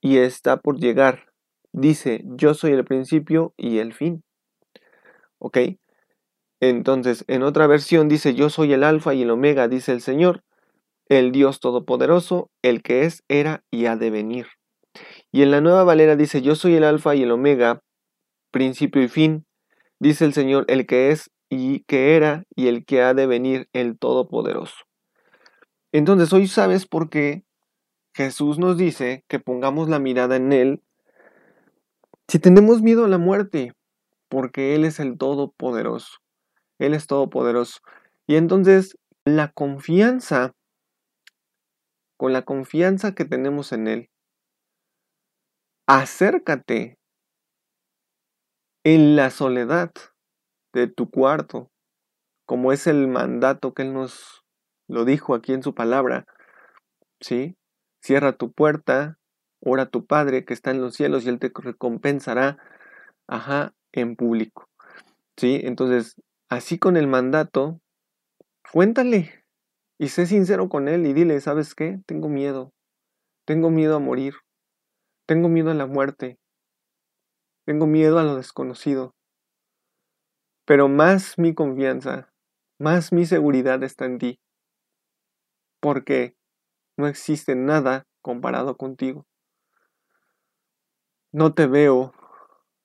y 0.01 0.19
está 0.19 0.59
por 0.59 0.79
llegar. 0.79 1.33
Dice, 1.73 2.23
yo 2.25 2.55
soy 2.55 2.73
el 2.73 2.85
principio 2.85 3.55
y 3.57 3.79
el 3.79 3.95
fin. 3.95 4.23
¿Ok? 5.39 5.59
Entonces, 6.61 7.25
en 7.27 7.43
otra 7.43 7.67
versión 7.67 8.09
dice, 8.09 8.35
yo 8.35 8.51
soy 8.51 8.73
el 8.73 8.85
alfa 8.85 9.15
y 9.15 9.23
el 9.23 9.31
omega, 9.31 9.69
dice 9.69 9.93
el 9.93 10.01
Señor, 10.01 10.43
el 11.09 11.33
Dios 11.33 11.61
Todopoderoso, 11.61 12.51
el 12.63 12.83
que 12.83 13.05
es, 13.05 13.25
era 13.29 13.65
y 13.71 13.87
ha 13.87 13.97
de 13.97 14.11
venir. 14.11 14.47
Y 15.33 15.43
en 15.43 15.51
la 15.51 15.61
nueva 15.61 15.83
Valera 15.83 16.15
dice, 16.15 16.43
yo 16.43 16.55
soy 16.55 16.75
el 16.75 16.85
Alfa 16.85 17.15
y 17.15 17.23
el 17.23 17.31
Omega, 17.33 17.81
principio 18.51 19.03
y 19.03 19.09
fin, 19.09 19.47
dice 19.99 20.27
el 20.27 20.35
Señor, 20.35 20.67
el 20.69 20.87
que 20.87 21.11
es 21.11 21.31
y 21.49 21.81
que 21.85 22.17
era 22.17 22.45
y 22.55 22.69
el 22.69 22.85
que 22.85 23.03
ha 23.03 23.15
de 23.15 23.27
venir, 23.27 23.69
el 23.73 23.99
Todopoderoso. 23.99 24.77
Entonces 25.91 26.33
hoy 26.33 26.47
sabes 26.47 26.87
por 26.87 27.09
qué 27.09 27.45
Jesús 28.15 28.59
nos 28.59 28.77
dice 28.77 29.25
que 29.27 29.41
pongamos 29.41 29.89
la 29.89 29.99
mirada 29.99 30.37
en 30.37 30.53
Él 30.53 30.83
si 32.29 32.39
tenemos 32.39 32.83
miedo 32.83 33.05
a 33.05 33.09
la 33.09 33.19
muerte, 33.19 33.75
porque 34.29 34.75
Él 34.75 34.85
es 34.85 35.01
el 35.01 35.19
Todopoderoso. 35.19 36.19
Él 36.79 36.95
es 36.95 37.07
Todopoderoso. 37.07 37.81
Y 38.27 38.37
entonces 38.37 38.97
la 39.25 39.49
confianza 39.49 40.55
con 42.17 42.33
la 42.33 42.43
confianza 42.43 43.15
que 43.15 43.25
tenemos 43.25 43.73
en 43.73 43.89
Él. 43.89 44.12
Acércate 45.87 46.97
en 48.85 49.17
la 49.17 49.31
soledad 49.31 49.93
de 50.73 50.87
tu 50.87 51.11
cuarto, 51.11 51.71
como 52.47 52.73
es 52.73 52.87
el 52.87 53.09
mandato 53.09 53.75
que 53.75 53.83
Él 53.83 53.93
nos 53.93 54.45
lo 54.89 55.05
dijo 55.05 55.35
aquí 55.35 55.53
en 55.53 55.63
su 55.63 55.75
palabra. 55.75 56.27
¿Sí? 57.21 57.57
Cierra 58.01 58.33
tu 58.33 58.53
puerta, 58.53 59.19
ora 59.61 59.85
a 59.85 59.91
tu 59.91 60.07
Padre 60.07 60.45
que 60.45 60.55
está 60.55 60.71
en 60.71 60.81
los 60.81 60.95
cielos 60.95 61.25
y 61.25 61.29
Él 61.29 61.39
te 61.39 61.53
recompensará, 61.55 62.59
ajá, 63.29 63.75
en 63.93 64.17
público. 64.17 64.69
¿Sí? 65.37 65.61
Entonces, 65.65 66.17
así 66.49 66.79
con 66.79 66.97
el 66.97 67.07
mandato, 67.07 67.81
cuéntale, 68.73 69.43
y 69.99 70.09
sé 70.09 70.27
sincero 70.27 70.69
con 70.69 70.89
él 70.89 71.07
y 71.07 71.13
dile, 71.13 71.41
¿sabes 71.41 71.77
qué? 71.77 72.01
Tengo 72.07 72.29
miedo. 72.29 72.73
Tengo 73.45 73.71
miedo 73.71 73.95
a 73.95 74.01
morir. 74.01 74.35
Tengo 75.33 75.49
miedo 75.49 75.71
a 75.71 75.75
la 75.75 75.87
muerte. 75.87 76.39
Tengo 77.65 77.87
miedo 77.87 78.19
a 78.19 78.23
lo 78.23 78.37
desconocido. 78.37 79.15
Pero 80.67 80.89
más 80.91 81.39
mi 81.39 81.55
confianza, 81.55 82.35
más 82.79 83.15
mi 83.15 83.25
seguridad 83.25 83.83
está 83.83 84.05
en 84.05 84.19
ti. 84.19 84.41
Porque 85.81 86.37
no 86.99 87.07
existe 87.07 87.57
nada 87.57 88.05
comparado 88.21 88.77
contigo. 88.77 89.25
No 91.33 91.55
te 91.55 91.67
veo, 91.67 92.13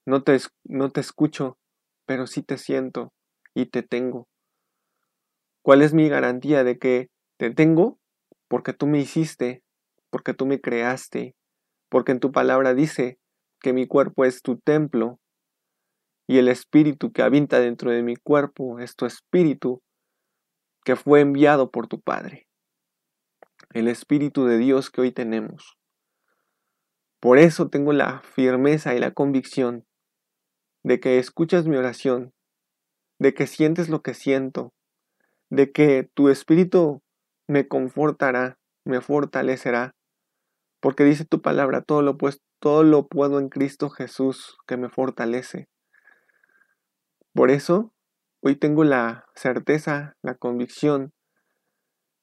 no 0.05 0.23
te, 0.23 0.37
no 0.63 0.89
te 0.89 1.01
escucho, 1.01 1.57
pero 2.05 2.27
sí 2.27 2.43
te 2.43 2.57
siento 2.57 3.11
y 3.53 3.65
te 3.65 3.83
tengo. 3.83 4.25
¿Cuál 5.63 5.81
es 5.81 5.93
mi 5.93 6.07
garantía 6.07 6.63
de 6.63 6.79
que 6.79 7.09
te 7.37 7.53
tengo? 7.53 7.99
Porque 8.47 8.71
tú 8.71 8.87
me 8.87 8.99
hiciste, 8.99 9.63
porque 10.09 10.33
tú 10.33 10.45
me 10.45 10.61
creaste, 10.61 11.35
porque 11.89 12.11
en 12.11 12.19
tu 12.19 12.31
palabra 12.31 12.73
dice 12.73 13.19
que 13.59 13.73
mi 13.73 13.87
cuerpo 13.87 14.25
es 14.25 14.41
tu 14.41 14.57
templo 14.57 15.19
y 16.27 16.37
el 16.37 16.49
espíritu 16.49 17.11
que 17.11 17.23
habita 17.23 17.59
dentro 17.59 17.91
de 17.91 18.03
mi 18.03 18.15
cuerpo 18.15 18.79
es 18.79 18.95
tu 18.95 19.05
espíritu 19.05 19.81
que 20.83 20.95
fue 20.95 21.21
enviado 21.21 21.71
por 21.71 21.87
tu 21.87 22.01
Padre. 22.01 22.47
El 23.73 23.87
espíritu 23.87 24.45
de 24.45 24.57
Dios 24.57 24.89
que 24.89 25.01
hoy 25.01 25.11
tenemos. 25.11 25.77
Por 27.19 27.39
eso 27.39 27.69
tengo 27.69 27.93
la 27.93 28.21
firmeza 28.21 28.93
y 28.93 28.99
la 28.99 29.11
convicción 29.11 29.85
de 30.83 30.99
que 30.99 31.19
escuchas 31.19 31.67
mi 31.67 31.75
oración, 31.75 32.33
de 33.19 33.33
que 33.33 33.47
sientes 33.47 33.89
lo 33.89 34.01
que 34.01 34.13
siento, 34.13 34.73
de 35.49 35.71
que 35.71 36.09
tu 36.13 36.29
espíritu 36.29 37.01
me 37.47 37.67
confortará, 37.67 38.57
me 38.85 39.01
fortalecerá, 39.01 39.96
porque 40.87 41.03
dice 41.03 41.25
tu 41.25 41.41
palabra, 41.41 41.81
todo 41.81 42.01
lo, 42.01 42.17
pues, 42.17 42.41
todo 42.61 42.83
lo 42.83 43.07
puedo 43.07 43.39
en 43.39 43.49
Cristo 43.49 43.89
Jesús 43.89 44.57
que 44.65 44.77
me 44.77 44.87
fortalece. 44.87 45.67
Por 47.33 47.51
eso, 47.51 47.91
hoy 48.41 48.55
tengo 48.55 48.85
la 48.85 49.25
certeza, 49.35 50.15
la 50.21 50.35
convicción 50.35 51.11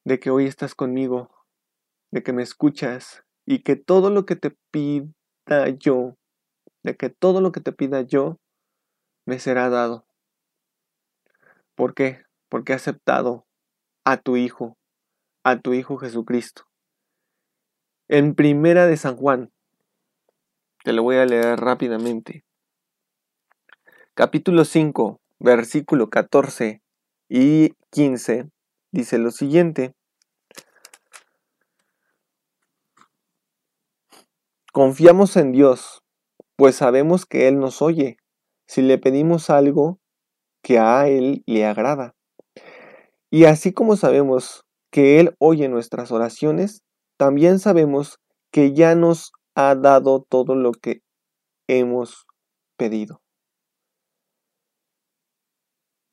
de 0.07 0.19
que 0.19 0.31
hoy 0.31 0.47
estás 0.47 0.75
conmigo, 0.75 1.29
de 2.11 2.23
que 2.23 2.33
me 2.33 2.43
escuchas 2.43 3.23
y 3.45 3.63
que 3.63 3.77
todo 3.77 4.09
lo 4.09 4.25
que 4.25 4.35
te 4.35 4.57
pida 4.71 5.69
yo, 5.79 6.17
de 6.83 6.97
que 6.97 7.11
todo 7.11 7.43
lo 7.43 7.53
que 7.53 7.61
te 7.61 7.73
pida 7.73 8.01
yo, 8.01 8.39
me 9.27 9.41
será 9.41 9.69
dado. 9.69 10.07
¿Por 11.75 11.93
qué? 11.93 12.23
Porque 12.49 12.73
he 12.73 12.77
aceptado 12.77 13.45
a 14.07 14.17
tu 14.17 14.39
Hijo, 14.39 14.79
a 15.45 15.61
tu 15.61 15.75
Hijo 15.75 15.99
Jesucristo. 15.99 16.65
En 18.09 18.35
Primera 18.35 18.87
de 18.87 18.99
San 18.99 19.17
Juan, 19.17 19.51
te 20.85 20.93
lo 20.93 21.03
voy 21.03 21.17
a 21.17 21.25
leer 21.25 21.59
rápidamente. 21.59 22.45
Capítulo 24.13 24.67
5, 24.67 25.23
versículo 25.39 26.11
14 26.11 26.83
y 27.31 27.71
15, 27.93 28.51
dice 28.93 29.17
lo 29.17 29.31
siguiente. 29.31 29.95
Confiamos 34.71 35.39
en 35.39 35.53
Dios, 35.53 36.03
pues 36.57 36.77
sabemos 36.77 37.25
que 37.25 37.49
Él 37.49 37.59
nos 37.59 37.81
oye 37.81 38.19
si 38.67 38.83
le 38.83 38.99
pedimos 38.99 39.49
algo 39.49 39.99
que 40.61 40.79
a 40.79 41.09
Él 41.09 41.43
le 41.47 41.65
agrada. 41.65 42.15
Y 43.31 43.47
así 43.47 43.73
como 43.73 43.97
sabemos 43.97 44.67
que 44.91 45.21
Él 45.21 45.35
oye 45.39 45.71
nuestras 45.71 46.13
oraciones, 46.13 46.85
también 47.17 47.59
sabemos 47.59 48.19
que 48.53 48.73
ya 48.73 48.95
nos 48.95 49.33
ha 49.55 49.75
dado 49.75 50.23
todo 50.23 50.55
lo 50.55 50.73
que 50.73 51.03
hemos 51.69 52.27
pedido. 52.77 53.21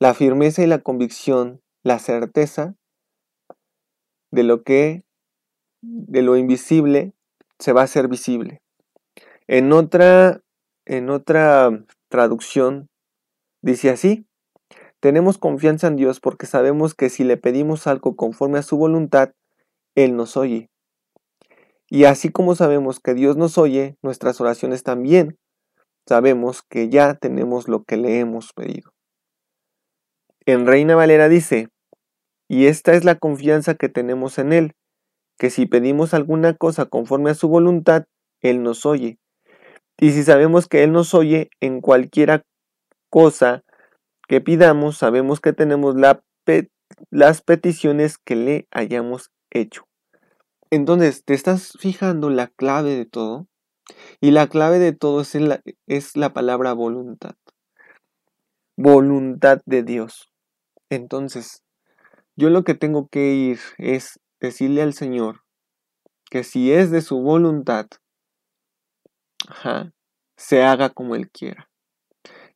La 0.00 0.14
firmeza 0.14 0.62
y 0.62 0.66
la 0.66 0.80
convicción, 0.80 1.60
la 1.84 1.98
certeza 1.98 2.74
de 4.32 4.42
lo 4.42 4.62
que, 4.62 5.04
de 5.82 6.22
lo 6.22 6.36
invisible, 6.36 7.12
se 7.58 7.72
va 7.72 7.82
a 7.82 7.84
hacer 7.84 8.08
visible. 8.08 8.60
En 9.46 9.72
otra, 9.72 10.40
en 10.86 11.10
otra 11.10 11.84
traducción 12.08 12.88
dice 13.62 13.90
así, 13.90 14.26
tenemos 14.98 15.38
confianza 15.38 15.86
en 15.86 15.96
Dios 15.96 16.20
porque 16.20 16.46
sabemos 16.46 16.94
que 16.94 17.10
si 17.10 17.24
le 17.24 17.36
pedimos 17.36 17.86
algo 17.86 18.16
conforme 18.16 18.58
a 18.58 18.62
su 18.62 18.76
voluntad, 18.76 19.32
Él 19.94 20.16
nos 20.16 20.36
oye. 20.36 20.71
Y 21.94 22.06
así 22.06 22.30
como 22.30 22.54
sabemos 22.54 23.00
que 23.00 23.12
Dios 23.12 23.36
nos 23.36 23.58
oye, 23.58 23.98
nuestras 24.00 24.40
oraciones 24.40 24.82
también 24.82 25.36
sabemos 26.08 26.62
que 26.62 26.88
ya 26.88 27.12
tenemos 27.12 27.68
lo 27.68 27.84
que 27.84 27.98
le 27.98 28.18
hemos 28.18 28.54
pedido. 28.54 28.94
En 30.46 30.66
Reina 30.66 30.96
Valera 30.96 31.28
dice, 31.28 31.68
y 32.48 32.64
esta 32.64 32.94
es 32.94 33.04
la 33.04 33.16
confianza 33.16 33.74
que 33.74 33.90
tenemos 33.90 34.38
en 34.38 34.54
Él, 34.54 34.72
que 35.38 35.50
si 35.50 35.66
pedimos 35.66 36.14
alguna 36.14 36.54
cosa 36.54 36.86
conforme 36.86 37.28
a 37.28 37.34
su 37.34 37.48
voluntad, 37.48 38.06
Él 38.40 38.62
nos 38.62 38.86
oye. 38.86 39.18
Y 40.00 40.12
si 40.12 40.22
sabemos 40.22 40.68
que 40.68 40.84
Él 40.84 40.92
nos 40.92 41.12
oye 41.12 41.50
en 41.60 41.82
cualquiera 41.82 42.42
cosa 43.10 43.64
que 44.28 44.40
pidamos, 44.40 44.96
sabemos 44.96 45.42
que 45.42 45.52
tenemos 45.52 45.94
las 47.10 47.42
peticiones 47.42 48.16
que 48.16 48.36
le 48.36 48.66
hayamos 48.70 49.30
hecho. 49.50 49.84
Entonces, 50.72 51.22
¿te 51.22 51.34
estás 51.34 51.76
fijando 51.78 52.30
la 52.30 52.46
clave 52.46 52.96
de 52.96 53.04
todo? 53.04 53.46
Y 54.22 54.30
la 54.30 54.46
clave 54.46 54.78
de 54.78 54.94
todo 54.94 55.20
es 55.20 55.34
la, 55.34 55.60
es 55.86 56.16
la 56.16 56.32
palabra 56.32 56.72
voluntad. 56.72 57.34
Voluntad 58.78 59.60
de 59.66 59.82
Dios. 59.82 60.32
Entonces, 60.88 61.62
yo 62.36 62.48
lo 62.48 62.64
que 62.64 62.72
tengo 62.72 63.08
que 63.08 63.34
ir 63.34 63.58
es 63.76 64.18
decirle 64.40 64.80
al 64.80 64.94
Señor 64.94 65.42
que 66.30 66.42
si 66.42 66.72
es 66.72 66.90
de 66.90 67.02
su 67.02 67.20
voluntad, 67.20 67.88
se 70.38 70.62
haga 70.62 70.88
como 70.88 71.16
Él 71.16 71.30
quiera. 71.30 71.68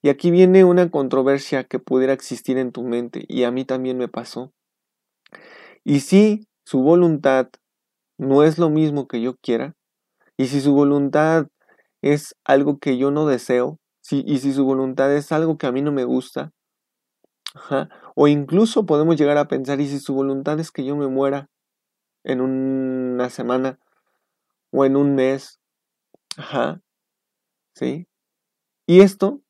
Y 0.01 0.09
aquí 0.09 0.31
viene 0.31 0.65
una 0.65 0.91
controversia 0.91 1.65
que 1.65 1.81
pudiera 1.81 2.15
existir 2.15 2.57
en 2.57 2.73
tu 2.73 2.83
mente 2.83 3.27
y 3.29 3.45
a 3.45 3.51
mí 3.51 3.67
también 3.67 3.99
me 3.99 4.09
pasó. 4.09 4.55
Y 5.85 6.01
si 6.01 6.49
su 6.65 6.81
voluntad 6.81 7.51
no 8.19 8.43
es 8.43 8.59
lo 8.59 8.71
mismo 8.71 9.09
que 9.09 9.21
yo 9.21 9.37
quiera, 9.37 9.75
y 10.37 10.47
si 10.47 10.61
su 10.61 10.73
voluntad 10.75 11.47
es 12.03 12.37
algo 12.45 12.79
que 12.79 12.99
yo 12.99 13.11
no 13.11 13.27
deseo, 13.27 13.79
y 14.11 14.39
si 14.39 14.53
su 14.53 14.65
voluntad 14.65 15.15
es 15.15 15.33
algo 15.33 15.59
que 15.59 15.67
a 15.67 15.73
mí 15.73 15.83
no 15.83 15.93
me 15.93 16.05
gusta, 16.05 16.53
o 18.15 18.29
incluso 18.29 18.87
podemos 18.87 19.17
llegar 19.17 19.39
a 19.39 19.49
pensar, 19.49 19.81
y 19.81 19.89
si 19.89 19.99
su 19.99 20.15
voluntad 20.15 20.61
es 20.61 20.71
que 20.71 20.85
yo 20.85 20.97
me 20.97 21.09
muera 21.09 21.49
en 22.25 22.41
una 22.41 23.31
semana 23.31 23.79
o 24.73 24.85
en 24.85 24.97
un 24.97 25.15
mes, 25.15 25.59
ajá, 26.37 26.81
¿sí? 27.75 28.07
Y 28.87 29.01
esto 29.01 29.41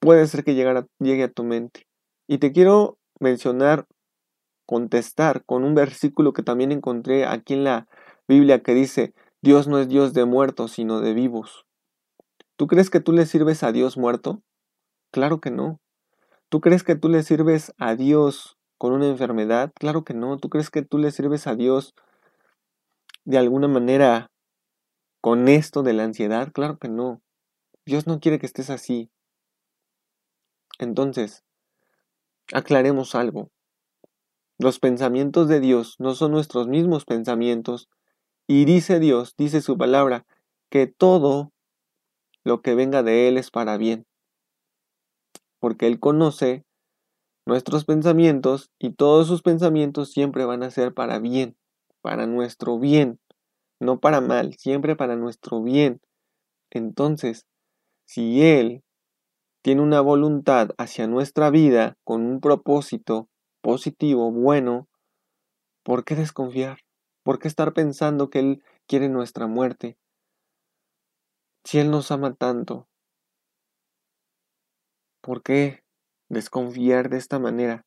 puede 0.00 0.26
ser 0.26 0.44
que 0.44 0.54
llegue 0.54 1.22
a 1.24 1.32
tu 1.32 1.44
mente. 1.44 1.86
Y 2.28 2.38
te 2.38 2.52
quiero 2.52 2.98
mencionar 3.20 3.86
contestar 4.66 5.44
con 5.44 5.64
un 5.64 5.74
versículo 5.74 6.32
que 6.32 6.42
también 6.42 6.72
encontré 6.72 7.26
aquí 7.26 7.54
en 7.54 7.64
la 7.64 7.86
Biblia 8.28 8.62
que 8.62 8.74
dice, 8.74 9.14
Dios 9.42 9.68
no 9.68 9.78
es 9.78 9.88
Dios 9.88 10.14
de 10.14 10.24
muertos, 10.24 10.72
sino 10.72 11.00
de 11.00 11.14
vivos. 11.14 11.66
¿Tú 12.56 12.66
crees 12.66 12.88
que 12.88 13.00
tú 13.00 13.12
le 13.12 13.26
sirves 13.26 13.62
a 13.62 13.72
Dios 13.72 13.96
muerto? 13.96 14.42
Claro 15.10 15.40
que 15.40 15.50
no. 15.50 15.80
¿Tú 16.48 16.60
crees 16.60 16.82
que 16.84 16.94
tú 16.94 17.08
le 17.08 17.22
sirves 17.22 17.72
a 17.78 17.96
Dios 17.96 18.56
con 18.78 18.92
una 18.92 19.08
enfermedad? 19.08 19.72
Claro 19.74 20.04
que 20.04 20.14
no. 20.14 20.38
¿Tú 20.38 20.48
crees 20.48 20.70
que 20.70 20.82
tú 20.82 20.98
le 20.98 21.10
sirves 21.10 21.46
a 21.46 21.56
Dios 21.56 21.94
de 23.24 23.38
alguna 23.38 23.68
manera 23.68 24.30
con 25.20 25.48
esto 25.48 25.82
de 25.82 25.94
la 25.94 26.04
ansiedad? 26.04 26.52
Claro 26.52 26.78
que 26.78 26.88
no. 26.88 27.22
Dios 27.84 28.06
no 28.06 28.20
quiere 28.20 28.38
que 28.38 28.46
estés 28.46 28.70
así. 28.70 29.10
Entonces, 30.78 31.44
aclaremos 32.52 33.14
algo. 33.14 33.50
Los 34.64 34.78
pensamientos 34.78 35.46
de 35.46 35.60
Dios 35.60 35.96
no 35.98 36.14
son 36.14 36.32
nuestros 36.32 36.68
mismos 36.68 37.04
pensamientos. 37.04 37.90
Y 38.46 38.64
dice 38.64 38.98
Dios, 38.98 39.34
dice 39.36 39.60
su 39.60 39.76
palabra, 39.76 40.24
que 40.70 40.86
todo 40.86 41.52
lo 42.44 42.62
que 42.62 42.74
venga 42.74 43.02
de 43.02 43.28
Él 43.28 43.36
es 43.36 43.50
para 43.50 43.76
bien. 43.76 44.06
Porque 45.58 45.86
Él 45.86 46.00
conoce 46.00 46.64
nuestros 47.44 47.84
pensamientos 47.84 48.70
y 48.78 48.94
todos 48.94 49.28
sus 49.28 49.42
pensamientos 49.42 50.10
siempre 50.10 50.46
van 50.46 50.62
a 50.62 50.70
ser 50.70 50.94
para 50.94 51.18
bien, 51.18 51.58
para 52.00 52.26
nuestro 52.26 52.78
bien, 52.78 53.20
no 53.80 54.00
para 54.00 54.22
mal, 54.22 54.54
siempre 54.54 54.96
para 54.96 55.14
nuestro 55.14 55.62
bien. 55.62 56.00
Entonces, 56.70 57.44
si 58.06 58.42
Él 58.42 58.82
tiene 59.60 59.82
una 59.82 60.00
voluntad 60.00 60.70
hacia 60.78 61.06
nuestra 61.06 61.50
vida 61.50 61.98
con 62.02 62.22
un 62.22 62.40
propósito 62.40 63.28
positivo, 63.64 64.30
bueno, 64.30 64.86
¿por 65.84 66.04
qué 66.04 66.14
desconfiar? 66.14 66.80
¿Por 67.22 67.38
qué 67.38 67.48
estar 67.48 67.72
pensando 67.72 68.28
que 68.28 68.38
Él 68.38 68.62
quiere 68.86 69.08
nuestra 69.08 69.46
muerte? 69.46 69.96
Si 71.64 71.78
Él 71.78 71.90
nos 71.90 72.10
ama 72.10 72.34
tanto, 72.34 72.86
¿por 75.22 75.42
qué 75.42 75.82
desconfiar 76.28 77.08
de 77.08 77.16
esta 77.16 77.38
manera? 77.38 77.86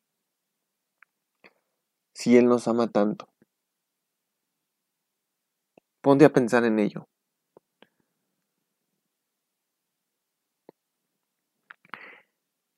Si 2.12 2.36
Él 2.36 2.46
nos 2.46 2.66
ama 2.66 2.88
tanto. 2.88 3.28
Ponte 6.00 6.24
a 6.24 6.32
pensar 6.32 6.64
en 6.64 6.80
ello. 6.80 7.08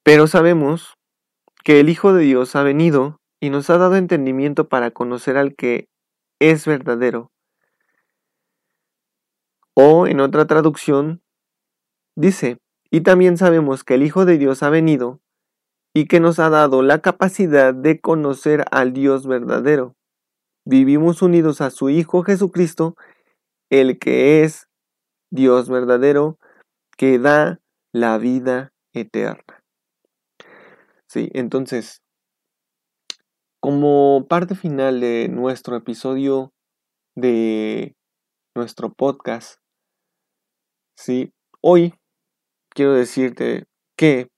Pero 0.03 0.27
sabemos 0.27 1.00
que 1.65 1.81
el 1.81 1.89
Hijo 1.89 2.13
de 2.13 2.25
Dios 2.25 2.57
ha 2.57 2.63
venido 2.63 3.21
y 3.41 3.51
nos 3.51 3.71
ha 3.71 3.79
dado 3.79 3.97
entendimiento 3.97 4.69
para 4.69 4.91
conocer 4.91 5.37
al 5.37 5.55
que 5.55 5.89
es 6.41 6.67
verdadero. 6.67 7.31
O 9.75 10.07
en 10.07 10.21
otra 10.21 10.47
traducción 10.47 11.23
dice, 12.17 12.59
y 12.91 13.03
también 13.03 13.37
sabemos 13.37 13.85
que 13.85 13.95
el 13.95 14.03
Hijo 14.03 14.25
de 14.25 14.37
Dios 14.37 14.63
ha 14.63 14.71
venido 14.71 15.21
y 15.95 16.07
que 16.07 16.21
nos 16.21 16.39
ha 16.39 16.51
dado 16.51 16.83
la 16.83 17.01
capacidad 17.01 17.75
de 17.75 18.01
conocer 18.01 18.65
al 18.71 18.93
Dios 18.93 19.27
verdadero. 19.27 19.97
Vivimos 20.65 21.23
unidos 21.23 21.61
a 21.61 21.71
su 21.71 21.89
Hijo 21.89 22.23
Jesucristo, 22.23 22.97
el 23.71 23.99
que 23.99 24.43
es 24.43 24.69
Dios 25.31 25.69
verdadero 25.69 26.39
que 26.97 27.19
da 27.19 27.61
la 27.93 28.19
vida 28.19 28.73
eterna. 28.93 29.60
Sí, 31.13 31.29
entonces, 31.35 32.05
como 33.59 34.29
parte 34.29 34.55
final 34.55 35.01
de 35.01 35.27
nuestro 35.29 35.75
episodio 35.75 36.53
de 37.17 37.97
nuestro 38.55 38.93
podcast, 38.93 39.59
sí, 40.97 41.33
hoy 41.63 41.95
quiero 42.69 42.95
decirte 42.95 43.65
que 43.97 44.29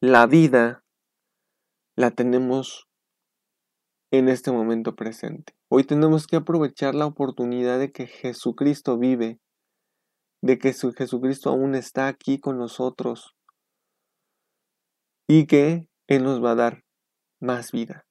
la 0.00 0.26
vida 0.26 0.82
la 1.96 2.10
tenemos 2.10 2.88
en 4.10 4.28
este 4.28 4.50
momento 4.50 4.96
presente. 4.96 5.52
Hoy 5.70 5.84
tenemos 5.84 6.26
que 6.26 6.34
aprovechar 6.34 6.96
la 6.96 7.06
oportunidad 7.06 7.78
de 7.78 7.92
que 7.92 8.08
Jesucristo 8.08 8.98
vive, 8.98 9.38
de 10.42 10.58
que 10.58 10.72
su 10.72 10.90
Jesucristo 10.92 11.50
aún 11.50 11.76
está 11.76 12.08
aquí 12.08 12.40
con 12.40 12.58
nosotros 12.58 13.36
y 15.30 15.46
que 15.46 15.86
Él 16.08 16.24
nos 16.24 16.42
va 16.42 16.50
a 16.50 16.54
dar 16.56 16.82
más 17.38 17.70
vida 17.70 18.04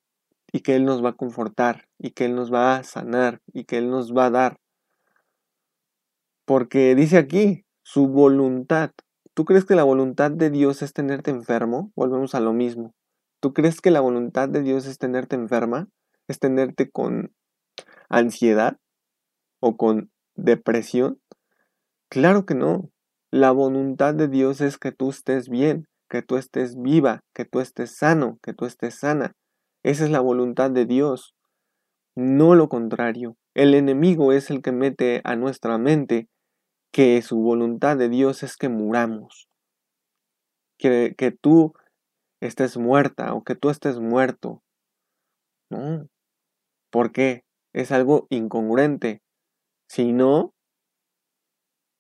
y 0.54 0.62
que 0.62 0.78
Él 0.78 0.86
nos 0.86 1.04
va 1.04 1.10
a 1.10 1.18
confortar 1.18 1.90
y 1.98 2.12
que 2.12 2.24
Él 2.24 2.34
nos 2.34 2.52
va 2.52 2.78
a 2.78 2.84
sanar 2.84 3.42
y 3.52 3.66
que 3.66 3.78
Él 3.78 3.90
nos 3.90 4.16
va 4.16 4.28
a 4.28 4.30
dar. 4.30 4.58
Porque 6.46 6.96
dice 6.96 7.18
aquí, 7.18 7.66
su 7.84 8.08
voluntad. 8.08 8.92
¿Tú 9.34 9.44
crees 9.44 9.66
que 9.66 9.76
la 9.76 9.84
voluntad 9.84 10.32
de 10.32 10.50
Dios 10.50 10.82
es 10.82 10.94
tenerte 10.94 11.30
enfermo? 11.30 11.92
Volvemos 11.94 12.36
a 12.36 12.40
lo 12.40 12.54
mismo. 12.54 12.96
¿Tú 13.42 13.52
crees 13.54 13.82
que 13.82 13.92
la 13.92 14.00
voluntad 14.00 14.48
de 14.48 14.62
Dios 14.62 14.86
es 14.86 14.98
tenerte 14.98 15.36
enferma? 15.36 15.90
¿Es 16.30 16.40
tenerte 16.40 16.90
con 16.90 17.34
ansiedad 18.08 18.78
o 19.60 19.76
con 19.76 20.10
depresión? 20.36 21.20
Claro 22.08 22.46
que 22.46 22.56
no. 22.56 22.90
La 23.30 23.52
voluntad 23.52 24.16
de 24.16 24.30
Dios 24.30 24.62
es 24.62 24.78
que 24.78 24.94
tú 24.94 25.10
estés 25.10 25.50
bien, 25.50 25.89
que 26.10 26.22
tú 26.22 26.38
estés 26.38 26.76
viva, 26.82 27.22
que 27.34 27.46
tú 27.46 27.60
estés 27.60 27.96
sano, 27.96 28.40
que 28.42 28.54
tú 28.54 28.66
estés 28.66 28.96
sana. 28.96 29.34
Esa 29.84 30.06
es 30.06 30.12
la 30.12 30.20
voluntad 30.20 30.72
de 30.72 30.86
Dios, 30.86 31.36
no 32.16 32.56
lo 32.56 32.68
contrario. 32.70 33.36
El 33.56 33.74
enemigo 33.74 34.34
es 34.34 34.50
el 34.50 34.62
que 34.62 34.72
mete 34.72 35.22
a 35.24 35.36
nuestra 35.36 35.78
mente 35.78 36.28
que 36.92 37.22
su 37.22 37.40
voluntad 37.40 37.98
de 37.98 38.10
Dios 38.10 38.44
es 38.44 38.58
que 38.58 38.68
muramos, 38.68 39.48
que, 40.78 41.14
que 41.18 41.32
tú 41.32 41.74
estés 42.42 42.78
muerta 42.78 43.34
o 43.34 43.44
que 43.44 43.56
tú 43.56 43.70
estés 43.70 44.00
muerto. 44.00 44.64
No. 45.70 46.08
¿Por 46.90 47.12
qué? 47.12 47.44
es 47.74 47.92
algo 47.92 48.28
incongruente. 48.30 49.22
Si 49.88 50.12
no, 50.12 50.54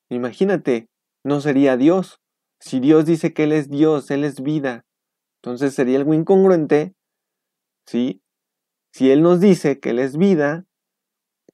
imagínate, 0.09 0.87
no 1.23 1.41
sería 1.41 1.77
Dios. 1.77 2.19
Si 2.59 2.79
Dios 2.79 3.05
dice 3.05 3.33
que 3.33 3.43
Él 3.43 3.53
es 3.53 3.69
Dios, 3.69 4.11
Él 4.11 4.23
es 4.23 4.41
vida, 4.41 4.85
entonces 5.41 5.73
sería 5.73 5.97
algo 5.97 6.13
incongruente, 6.13 6.93
¿sí? 7.85 8.21
Si 8.91 9.11
Él 9.11 9.21
nos 9.21 9.39
dice 9.39 9.79
que 9.79 9.91
Él 9.91 9.99
es 9.99 10.17
vida, 10.17 10.65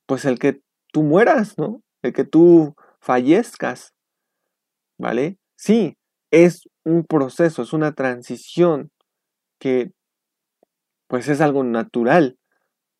pues 0.07 0.25
el 0.25 0.39
que 0.39 0.61
tú 0.91 1.03
mueras, 1.03 1.57
¿no? 1.57 1.83
El 2.01 2.13
que 2.13 2.23
tú 2.23 2.75
fallezcas, 2.99 3.93
¿vale? 4.97 5.37
Sí, 5.57 5.97
es 6.31 6.67
un 6.83 7.05
proceso, 7.05 7.61
es 7.61 7.73
una 7.73 7.93
transición 7.93 8.91
que 9.59 9.91
pues 11.07 11.27
es 11.27 11.39
algo 11.39 11.63
natural, 11.63 12.37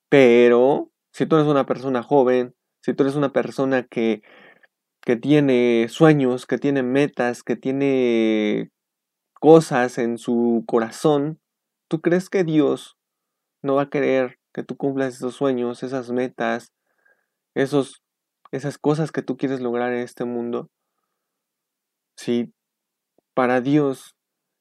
pero 0.09 0.91
si 1.11 1.25
tú 1.25 1.35
eres 1.35 1.47
una 1.47 1.65
persona 1.65 2.03
joven, 2.03 2.55
si 2.81 2.93
tú 2.93 3.03
eres 3.03 3.15
una 3.15 3.33
persona 3.33 3.83
que, 3.83 4.21
que 5.05 5.15
tiene 5.15 5.87
sueños, 5.87 6.47
que 6.47 6.57
tiene 6.57 6.81
metas, 6.81 7.43
que 7.43 7.55
tiene 7.55 8.71
cosas 9.39 9.99
en 9.99 10.17
su 10.17 10.63
corazón, 10.65 11.39
¿tú 11.87 12.01
crees 12.01 12.29
que 12.29 12.43
Dios 12.43 12.97
no 13.61 13.75
va 13.75 13.83
a 13.83 13.89
querer 13.89 14.39
que 14.51 14.63
tú 14.63 14.75
cumplas 14.75 15.15
esos 15.15 15.35
sueños, 15.35 15.83
esas 15.83 16.09
metas, 16.09 16.73
esos, 17.53 18.01
esas 18.51 18.79
cosas 18.79 19.11
que 19.11 19.21
tú 19.21 19.37
quieres 19.37 19.61
lograr 19.61 19.93
en 19.93 19.99
este 19.99 20.25
mundo? 20.25 20.71
Si 22.17 22.51
para 23.35 23.61
Dios, 23.61 24.15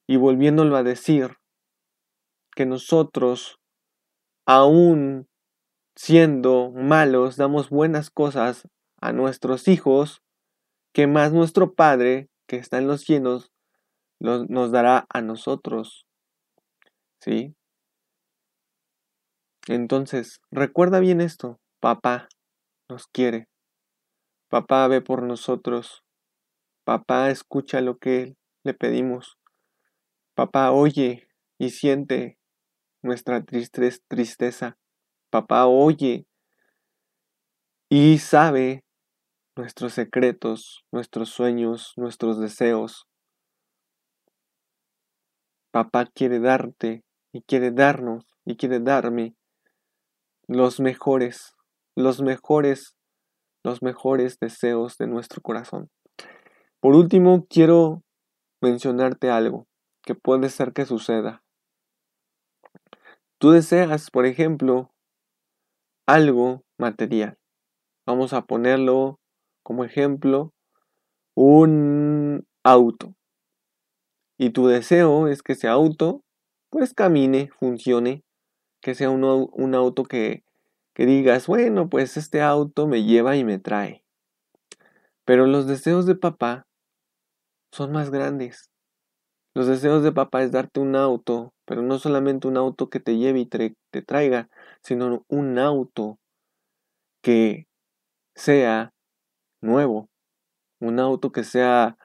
y 0.07 0.17
volviéndolo 0.17 0.77
a 0.77 0.83
decir, 0.83 1.39
que 2.55 2.67
nosotros 2.67 3.59
aún 4.47 5.27
siendo 5.97 6.71
malos, 6.73 7.37
damos 7.37 7.71
buenas 7.71 8.11
cosas 8.11 8.69
a 9.01 9.13
nuestros 9.13 9.69
hijos, 9.69 10.24
que 10.95 11.07
más 11.07 11.33
nuestro 11.35 11.75
Padre, 11.75 12.31
que 12.47 12.57
está 12.57 12.79
en 12.79 12.87
los 12.87 13.03
cielos, 13.03 13.53
nos 14.21 14.73
dará 14.73 15.05
a 15.11 15.21
nosotros. 15.21 16.07
¿Sí? 17.21 17.55
Entonces, 19.69 20.41
recuerda 20.51 21.01
bien 21.01 21.21
esto, 21.21 21.61
papá 21.81 22.29
nos 22.89 23.07
quiere, 23.07 23.49
papá 24.49 24.89
ve 24.89 25.01
por 25.03 25.23
nosotros, 25.23 26.05
papá 26.85 27.31
escucha 27.31 27.81
lo 27.81 27.99
que 27.99 28.37
le 28.63 28.73
pedimos, 28.73 29.39
papá 30.35 30.71
oye 30.71 31.29
y 31.59 31.71
siente 31.71 32.39
nuestra 33.03 33.45
tristeza. 33.45 34.77
Papá 35.31 35.67
oye 35.67 36.27
y 37.89 38.19
sabe 38.19 38.84
nuestros 39.57 39.93
secretos, 39.93 40.85
nuestros 40.93 41.29
sueños, 41.31 41.93
nuestros 41.97 42.41
deseos. 42.41 43.07
Papá 45.71 46.07
quiere 46.07 46.41
darte 46.41 47.05
y 47.33 47.43
quiere 47.43 47.71
darnos 47.71 48.25
y 48.45 48.57
quiere 48.57 48.81
darme 48.81 49.35
los 50.47 50.81
mejores, 50.81 51.55
los 51.97 52.21
mejores, 52.21 52.97
los 53.65 53.83
mejores 53.83 54.39
deseos 54.39 54.99
de 54.99 55.07
nuestro 55.07 55.41
corazón. 55.41 55.91
Por 56.81 56.95
último, 56.95 57.47
quiero 57.49 58.03
mencionarte 58.61 59.31
algo 59.31 59.67
que 60.03 60.15
puede 60.15 60.51
ser 60.51 60.73
que 60.73 60.85
suceda. 60.85 61.43
Tú 63.39 63.51
deseas, 63.51 64.11
por 64.11 64.27
ejemplo, 64.27 64.91
algo 66.07 66.63
material. 66.79 67.39
Vamos 68.07 68.33
a 68.33 68.43
ponerlo 68.43 69.19
como 69.65 69.85
ejemplo, 69.85 70.53
un 71.35 72.47
auto. 72.63 73.17
Y 74.39 74.51
tu 74.51 74.69
deseo 74.69 75.27
es 75.27 75.43
que 75.43 75.55
ese 75.55 75.67
auto 75.67 76.23
pues 76.71 76.95
camine, 76.95 77.51
funcione, 77.59 78.23
que 78.81 78.95
sea 78.95 79.11
un, 79.11 79.25
un 79.25 79.75
auto 79.75 80.05
que, 80.05 80.45
que 80.95 81.07
digas, 81.07 81.49
bueno, 81.49 81.89
pues 81.89 82.17
este 82.17 82.41
auto 82.41 82.87
me 82.87 83.03
lleva 83.03 83.37
y 83.37 83.45
me 83.45 83.59
trae. 83.59 84.05
Pero 85.25 85.47
los 85.47 85.67
deseos 85.67 86.07
de 86.07 86.15
papá 86.15 86.67
son 87.73 87.93
más 87.93 88.11
grandes. 88.11 88.71
Los 89.55 89.67
deseos 89.67 90.03
de 90.03 90.13
papá 90.13 90.43
es 90.43 90.53
darte 90.53 90.81
un 90.81 90.97
auto, 90.97 91.55
pero 91.65 91.83
no 91.83 91.99
solamente 91.99 92.49
un 92.49 92.57
auto 92.57 92.91
que 92.91 93.01
te 93.01 93.17
lleve 93.17 93.41
y 93.41 93.47
te, 93.47 93.77
traiga, 94.03 94.49
sino 94.83 95.25
un 95.29 95.59
auto 95.59 96.19
que 97.23 97.67
sea 98.35 98.94
nuevo, 99.65 100.09
un 100.81 101.01
auto 101.01 101.33
que 101.33 101.45
sea 101.45 101.97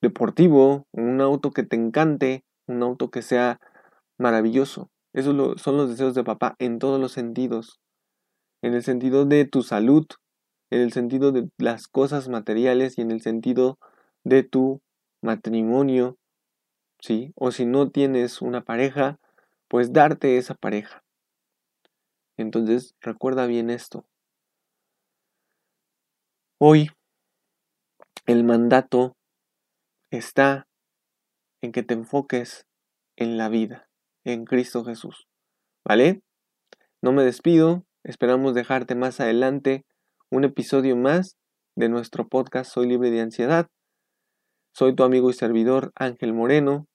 deportivo, 0.00 0.86
un 0.92 1.20
auto 1.20 1.50
que 1.50 1.64
te 1.64 1.76
encante, 1.76 2.44
un 2.66 2.82
auto 2.82 3.10
que 3.10 3.22
sea 3.22 3.58
maravilloso. 4.18 4.90
Esos 5.12 5.60
son 5.60 5.76
los 5.76 5.90
deseos 5.90 6.14
de 6.14 6.24
papá 6.24 6.54
en 6.58 6.78
todos 6.78 7.00
los 7.00 7.12
sentidos. 7.12 7.80
En 8.62 8.74
el 8.74 8.82
sentido 8.82 9.24
de 9.24 9.44
tu 9.44 9.62
salud, 9.62 10.06
en 10.70 10.80
el 10.80 10.92
sentido 10.92 11.32
de 11.32 11.48
las 11.58 11.88
cosas 11.88 12.28
materiales 12.28 12.98
y 12.98 13.00
en 13.02 13.10
el 13.10 13.22
sentido 13.22 13.78
de 14.24 14.42
tu 14.42 14.80
matrimonio, 15.22 16.16
¿sí? 17.00 17.32
O 17.36 17.50
si 17.50 17.66
no 17.66 17.90
tienes 17.90 18.42
una 18.42 18.62
pareja, 18.62 19.18
pues 19.68 19.92
darte 19.92 20.36
esa 20.36 20.54
pareja. 20.54 21.02
Entonces, 22.36 22.94
recuerda 23.00 23.46
bien 23.46 23.70
esto. 23.70 24.06
Hoy, 26.60 26.90
el 28.26 28.42
mandato 28.42 29.16
está 30.10 30.66
en 31.62 31.70
que 31.70 31.84
te 31.84 31.94
enfoques 31.94 32.66
en 33.14 33.38
la 33.38 33.48
vida, 33.48 33.88
en 34.24 34.44
Cristo 34.44 34.84
Jesús. 34.84 35.28
¿Vale? 35.84 36.20
No 37.00 37.12
me 37.12 37.22
despido, 37.22 37.84
esperamos 38.02 38.54
dejarte 38.54 38.96
más 38.96 39.20
adelante 39.20 39.84
un 40.32 40.42
episodio 40.42 40.96
más 40.96 41.36
de 41.76 41.88
nuestro 41.88 42.26
podcast 42.26 42.72
Soy 42.72 42.88
libre 42.88 43.12
de 43.12 43.20
ansiedad. 43.20 43.68
Soy 44.74 44.96
tu 44.96 45.04
amigo 45.04 45.30
y 45.30 45.34
servidor 45.34 45.92
Ángel 45.94 46.34
Moreno 46.34 46.88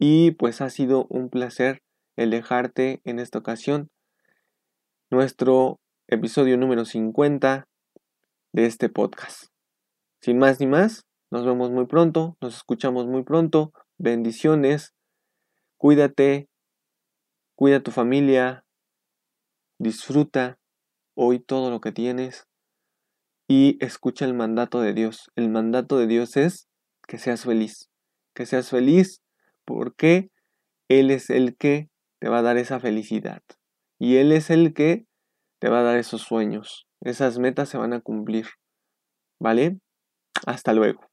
y 0.00 0.32
pues 0.32 0.60
ha 0.60 0.68
sido 0.68 1.06
un 1.10 1.30
placer 1.30 1.80
el 2.16 2.30
dejarte 2.30 3.00
en 3.04 3.20
esta 3.20 3.38
ocasión 3.38 3.88
nuestro 5.12 5.78
episodio 6.08 6.58
número 6.58 6.84
50 6.84 7.69
de 8.52 8.66
este 8.66 8.88
podcast. 8.88 9.46
Sin 10.20 10.38
más 10.38 10.60
ni 10.60 10.66
más, 10.66 11.06
nos 11.30 11.46
vemos 11.46 11.70
muy 11.70 11.86
pronto, 11.86 12.36
nos 12.40 12.56
escuchamos 12.56 13.06
muy 13.06 13.22
pronto. 13.22 13.72
Bendiciones. 13.98 14.94
Cuídate, 15.76 16.48
cuida 17.54 17.76
a 17.76 17.82
tu 17.82 17.90
familia, 17.90 18.64
disfruta 19.78 20.58
hoy 21.14 21.38
todo 21.38 21.70
lo 21.70 21.80
que 21.80 21.92
tienes 21.92 22.48
y 23.48 23.78
escucha 23.84 24.24
el 24.24 24.34
mandato 24.34 24.80
de 24.80 24.92
Dios. 24.92 25.30
El 25.36 25.48
mandato 25.48 25.98
de 25.98 26.06
Dios 26.06 26.36
es 26.36 26.68
que 27.06 27.18
seas 27.18 27.44
feliz, 27.44 27.90
que 28.34 28.46
seas 28.46 28.68
feliz 28.68 29.22
porque 29.64 30.30
Él 30.88 31.10
es 31.10 31.30
el 31.30 31.56
que 31.56 31.88
te 32.18 32.28
va 32.28 32.38
a 32.38 32.42
dar 32.42 32.58
esa 32.58 32.80
felicidad 32.80 33.42
y 33.98 34.16
Él 34.16 34.32
es 34.32 34.50
el 34.50 34.74
que 34.74 35.06
te 35.60 35.68
va 35.68 35.80
a 35.80 35.84
dar 35.84 35.98
esos 35.98 36.22
sueños. 36.22 36.89
Esas 37.02 37.38
metas 37.38 37.68
se 37.68 37.78
van 37.78 37.92
a 37.92 38.00
cumplir. 38.00 38.46
¿Vale? 39.40 39.78
Hasta 40.46 40.72
luego. 40.72 41.09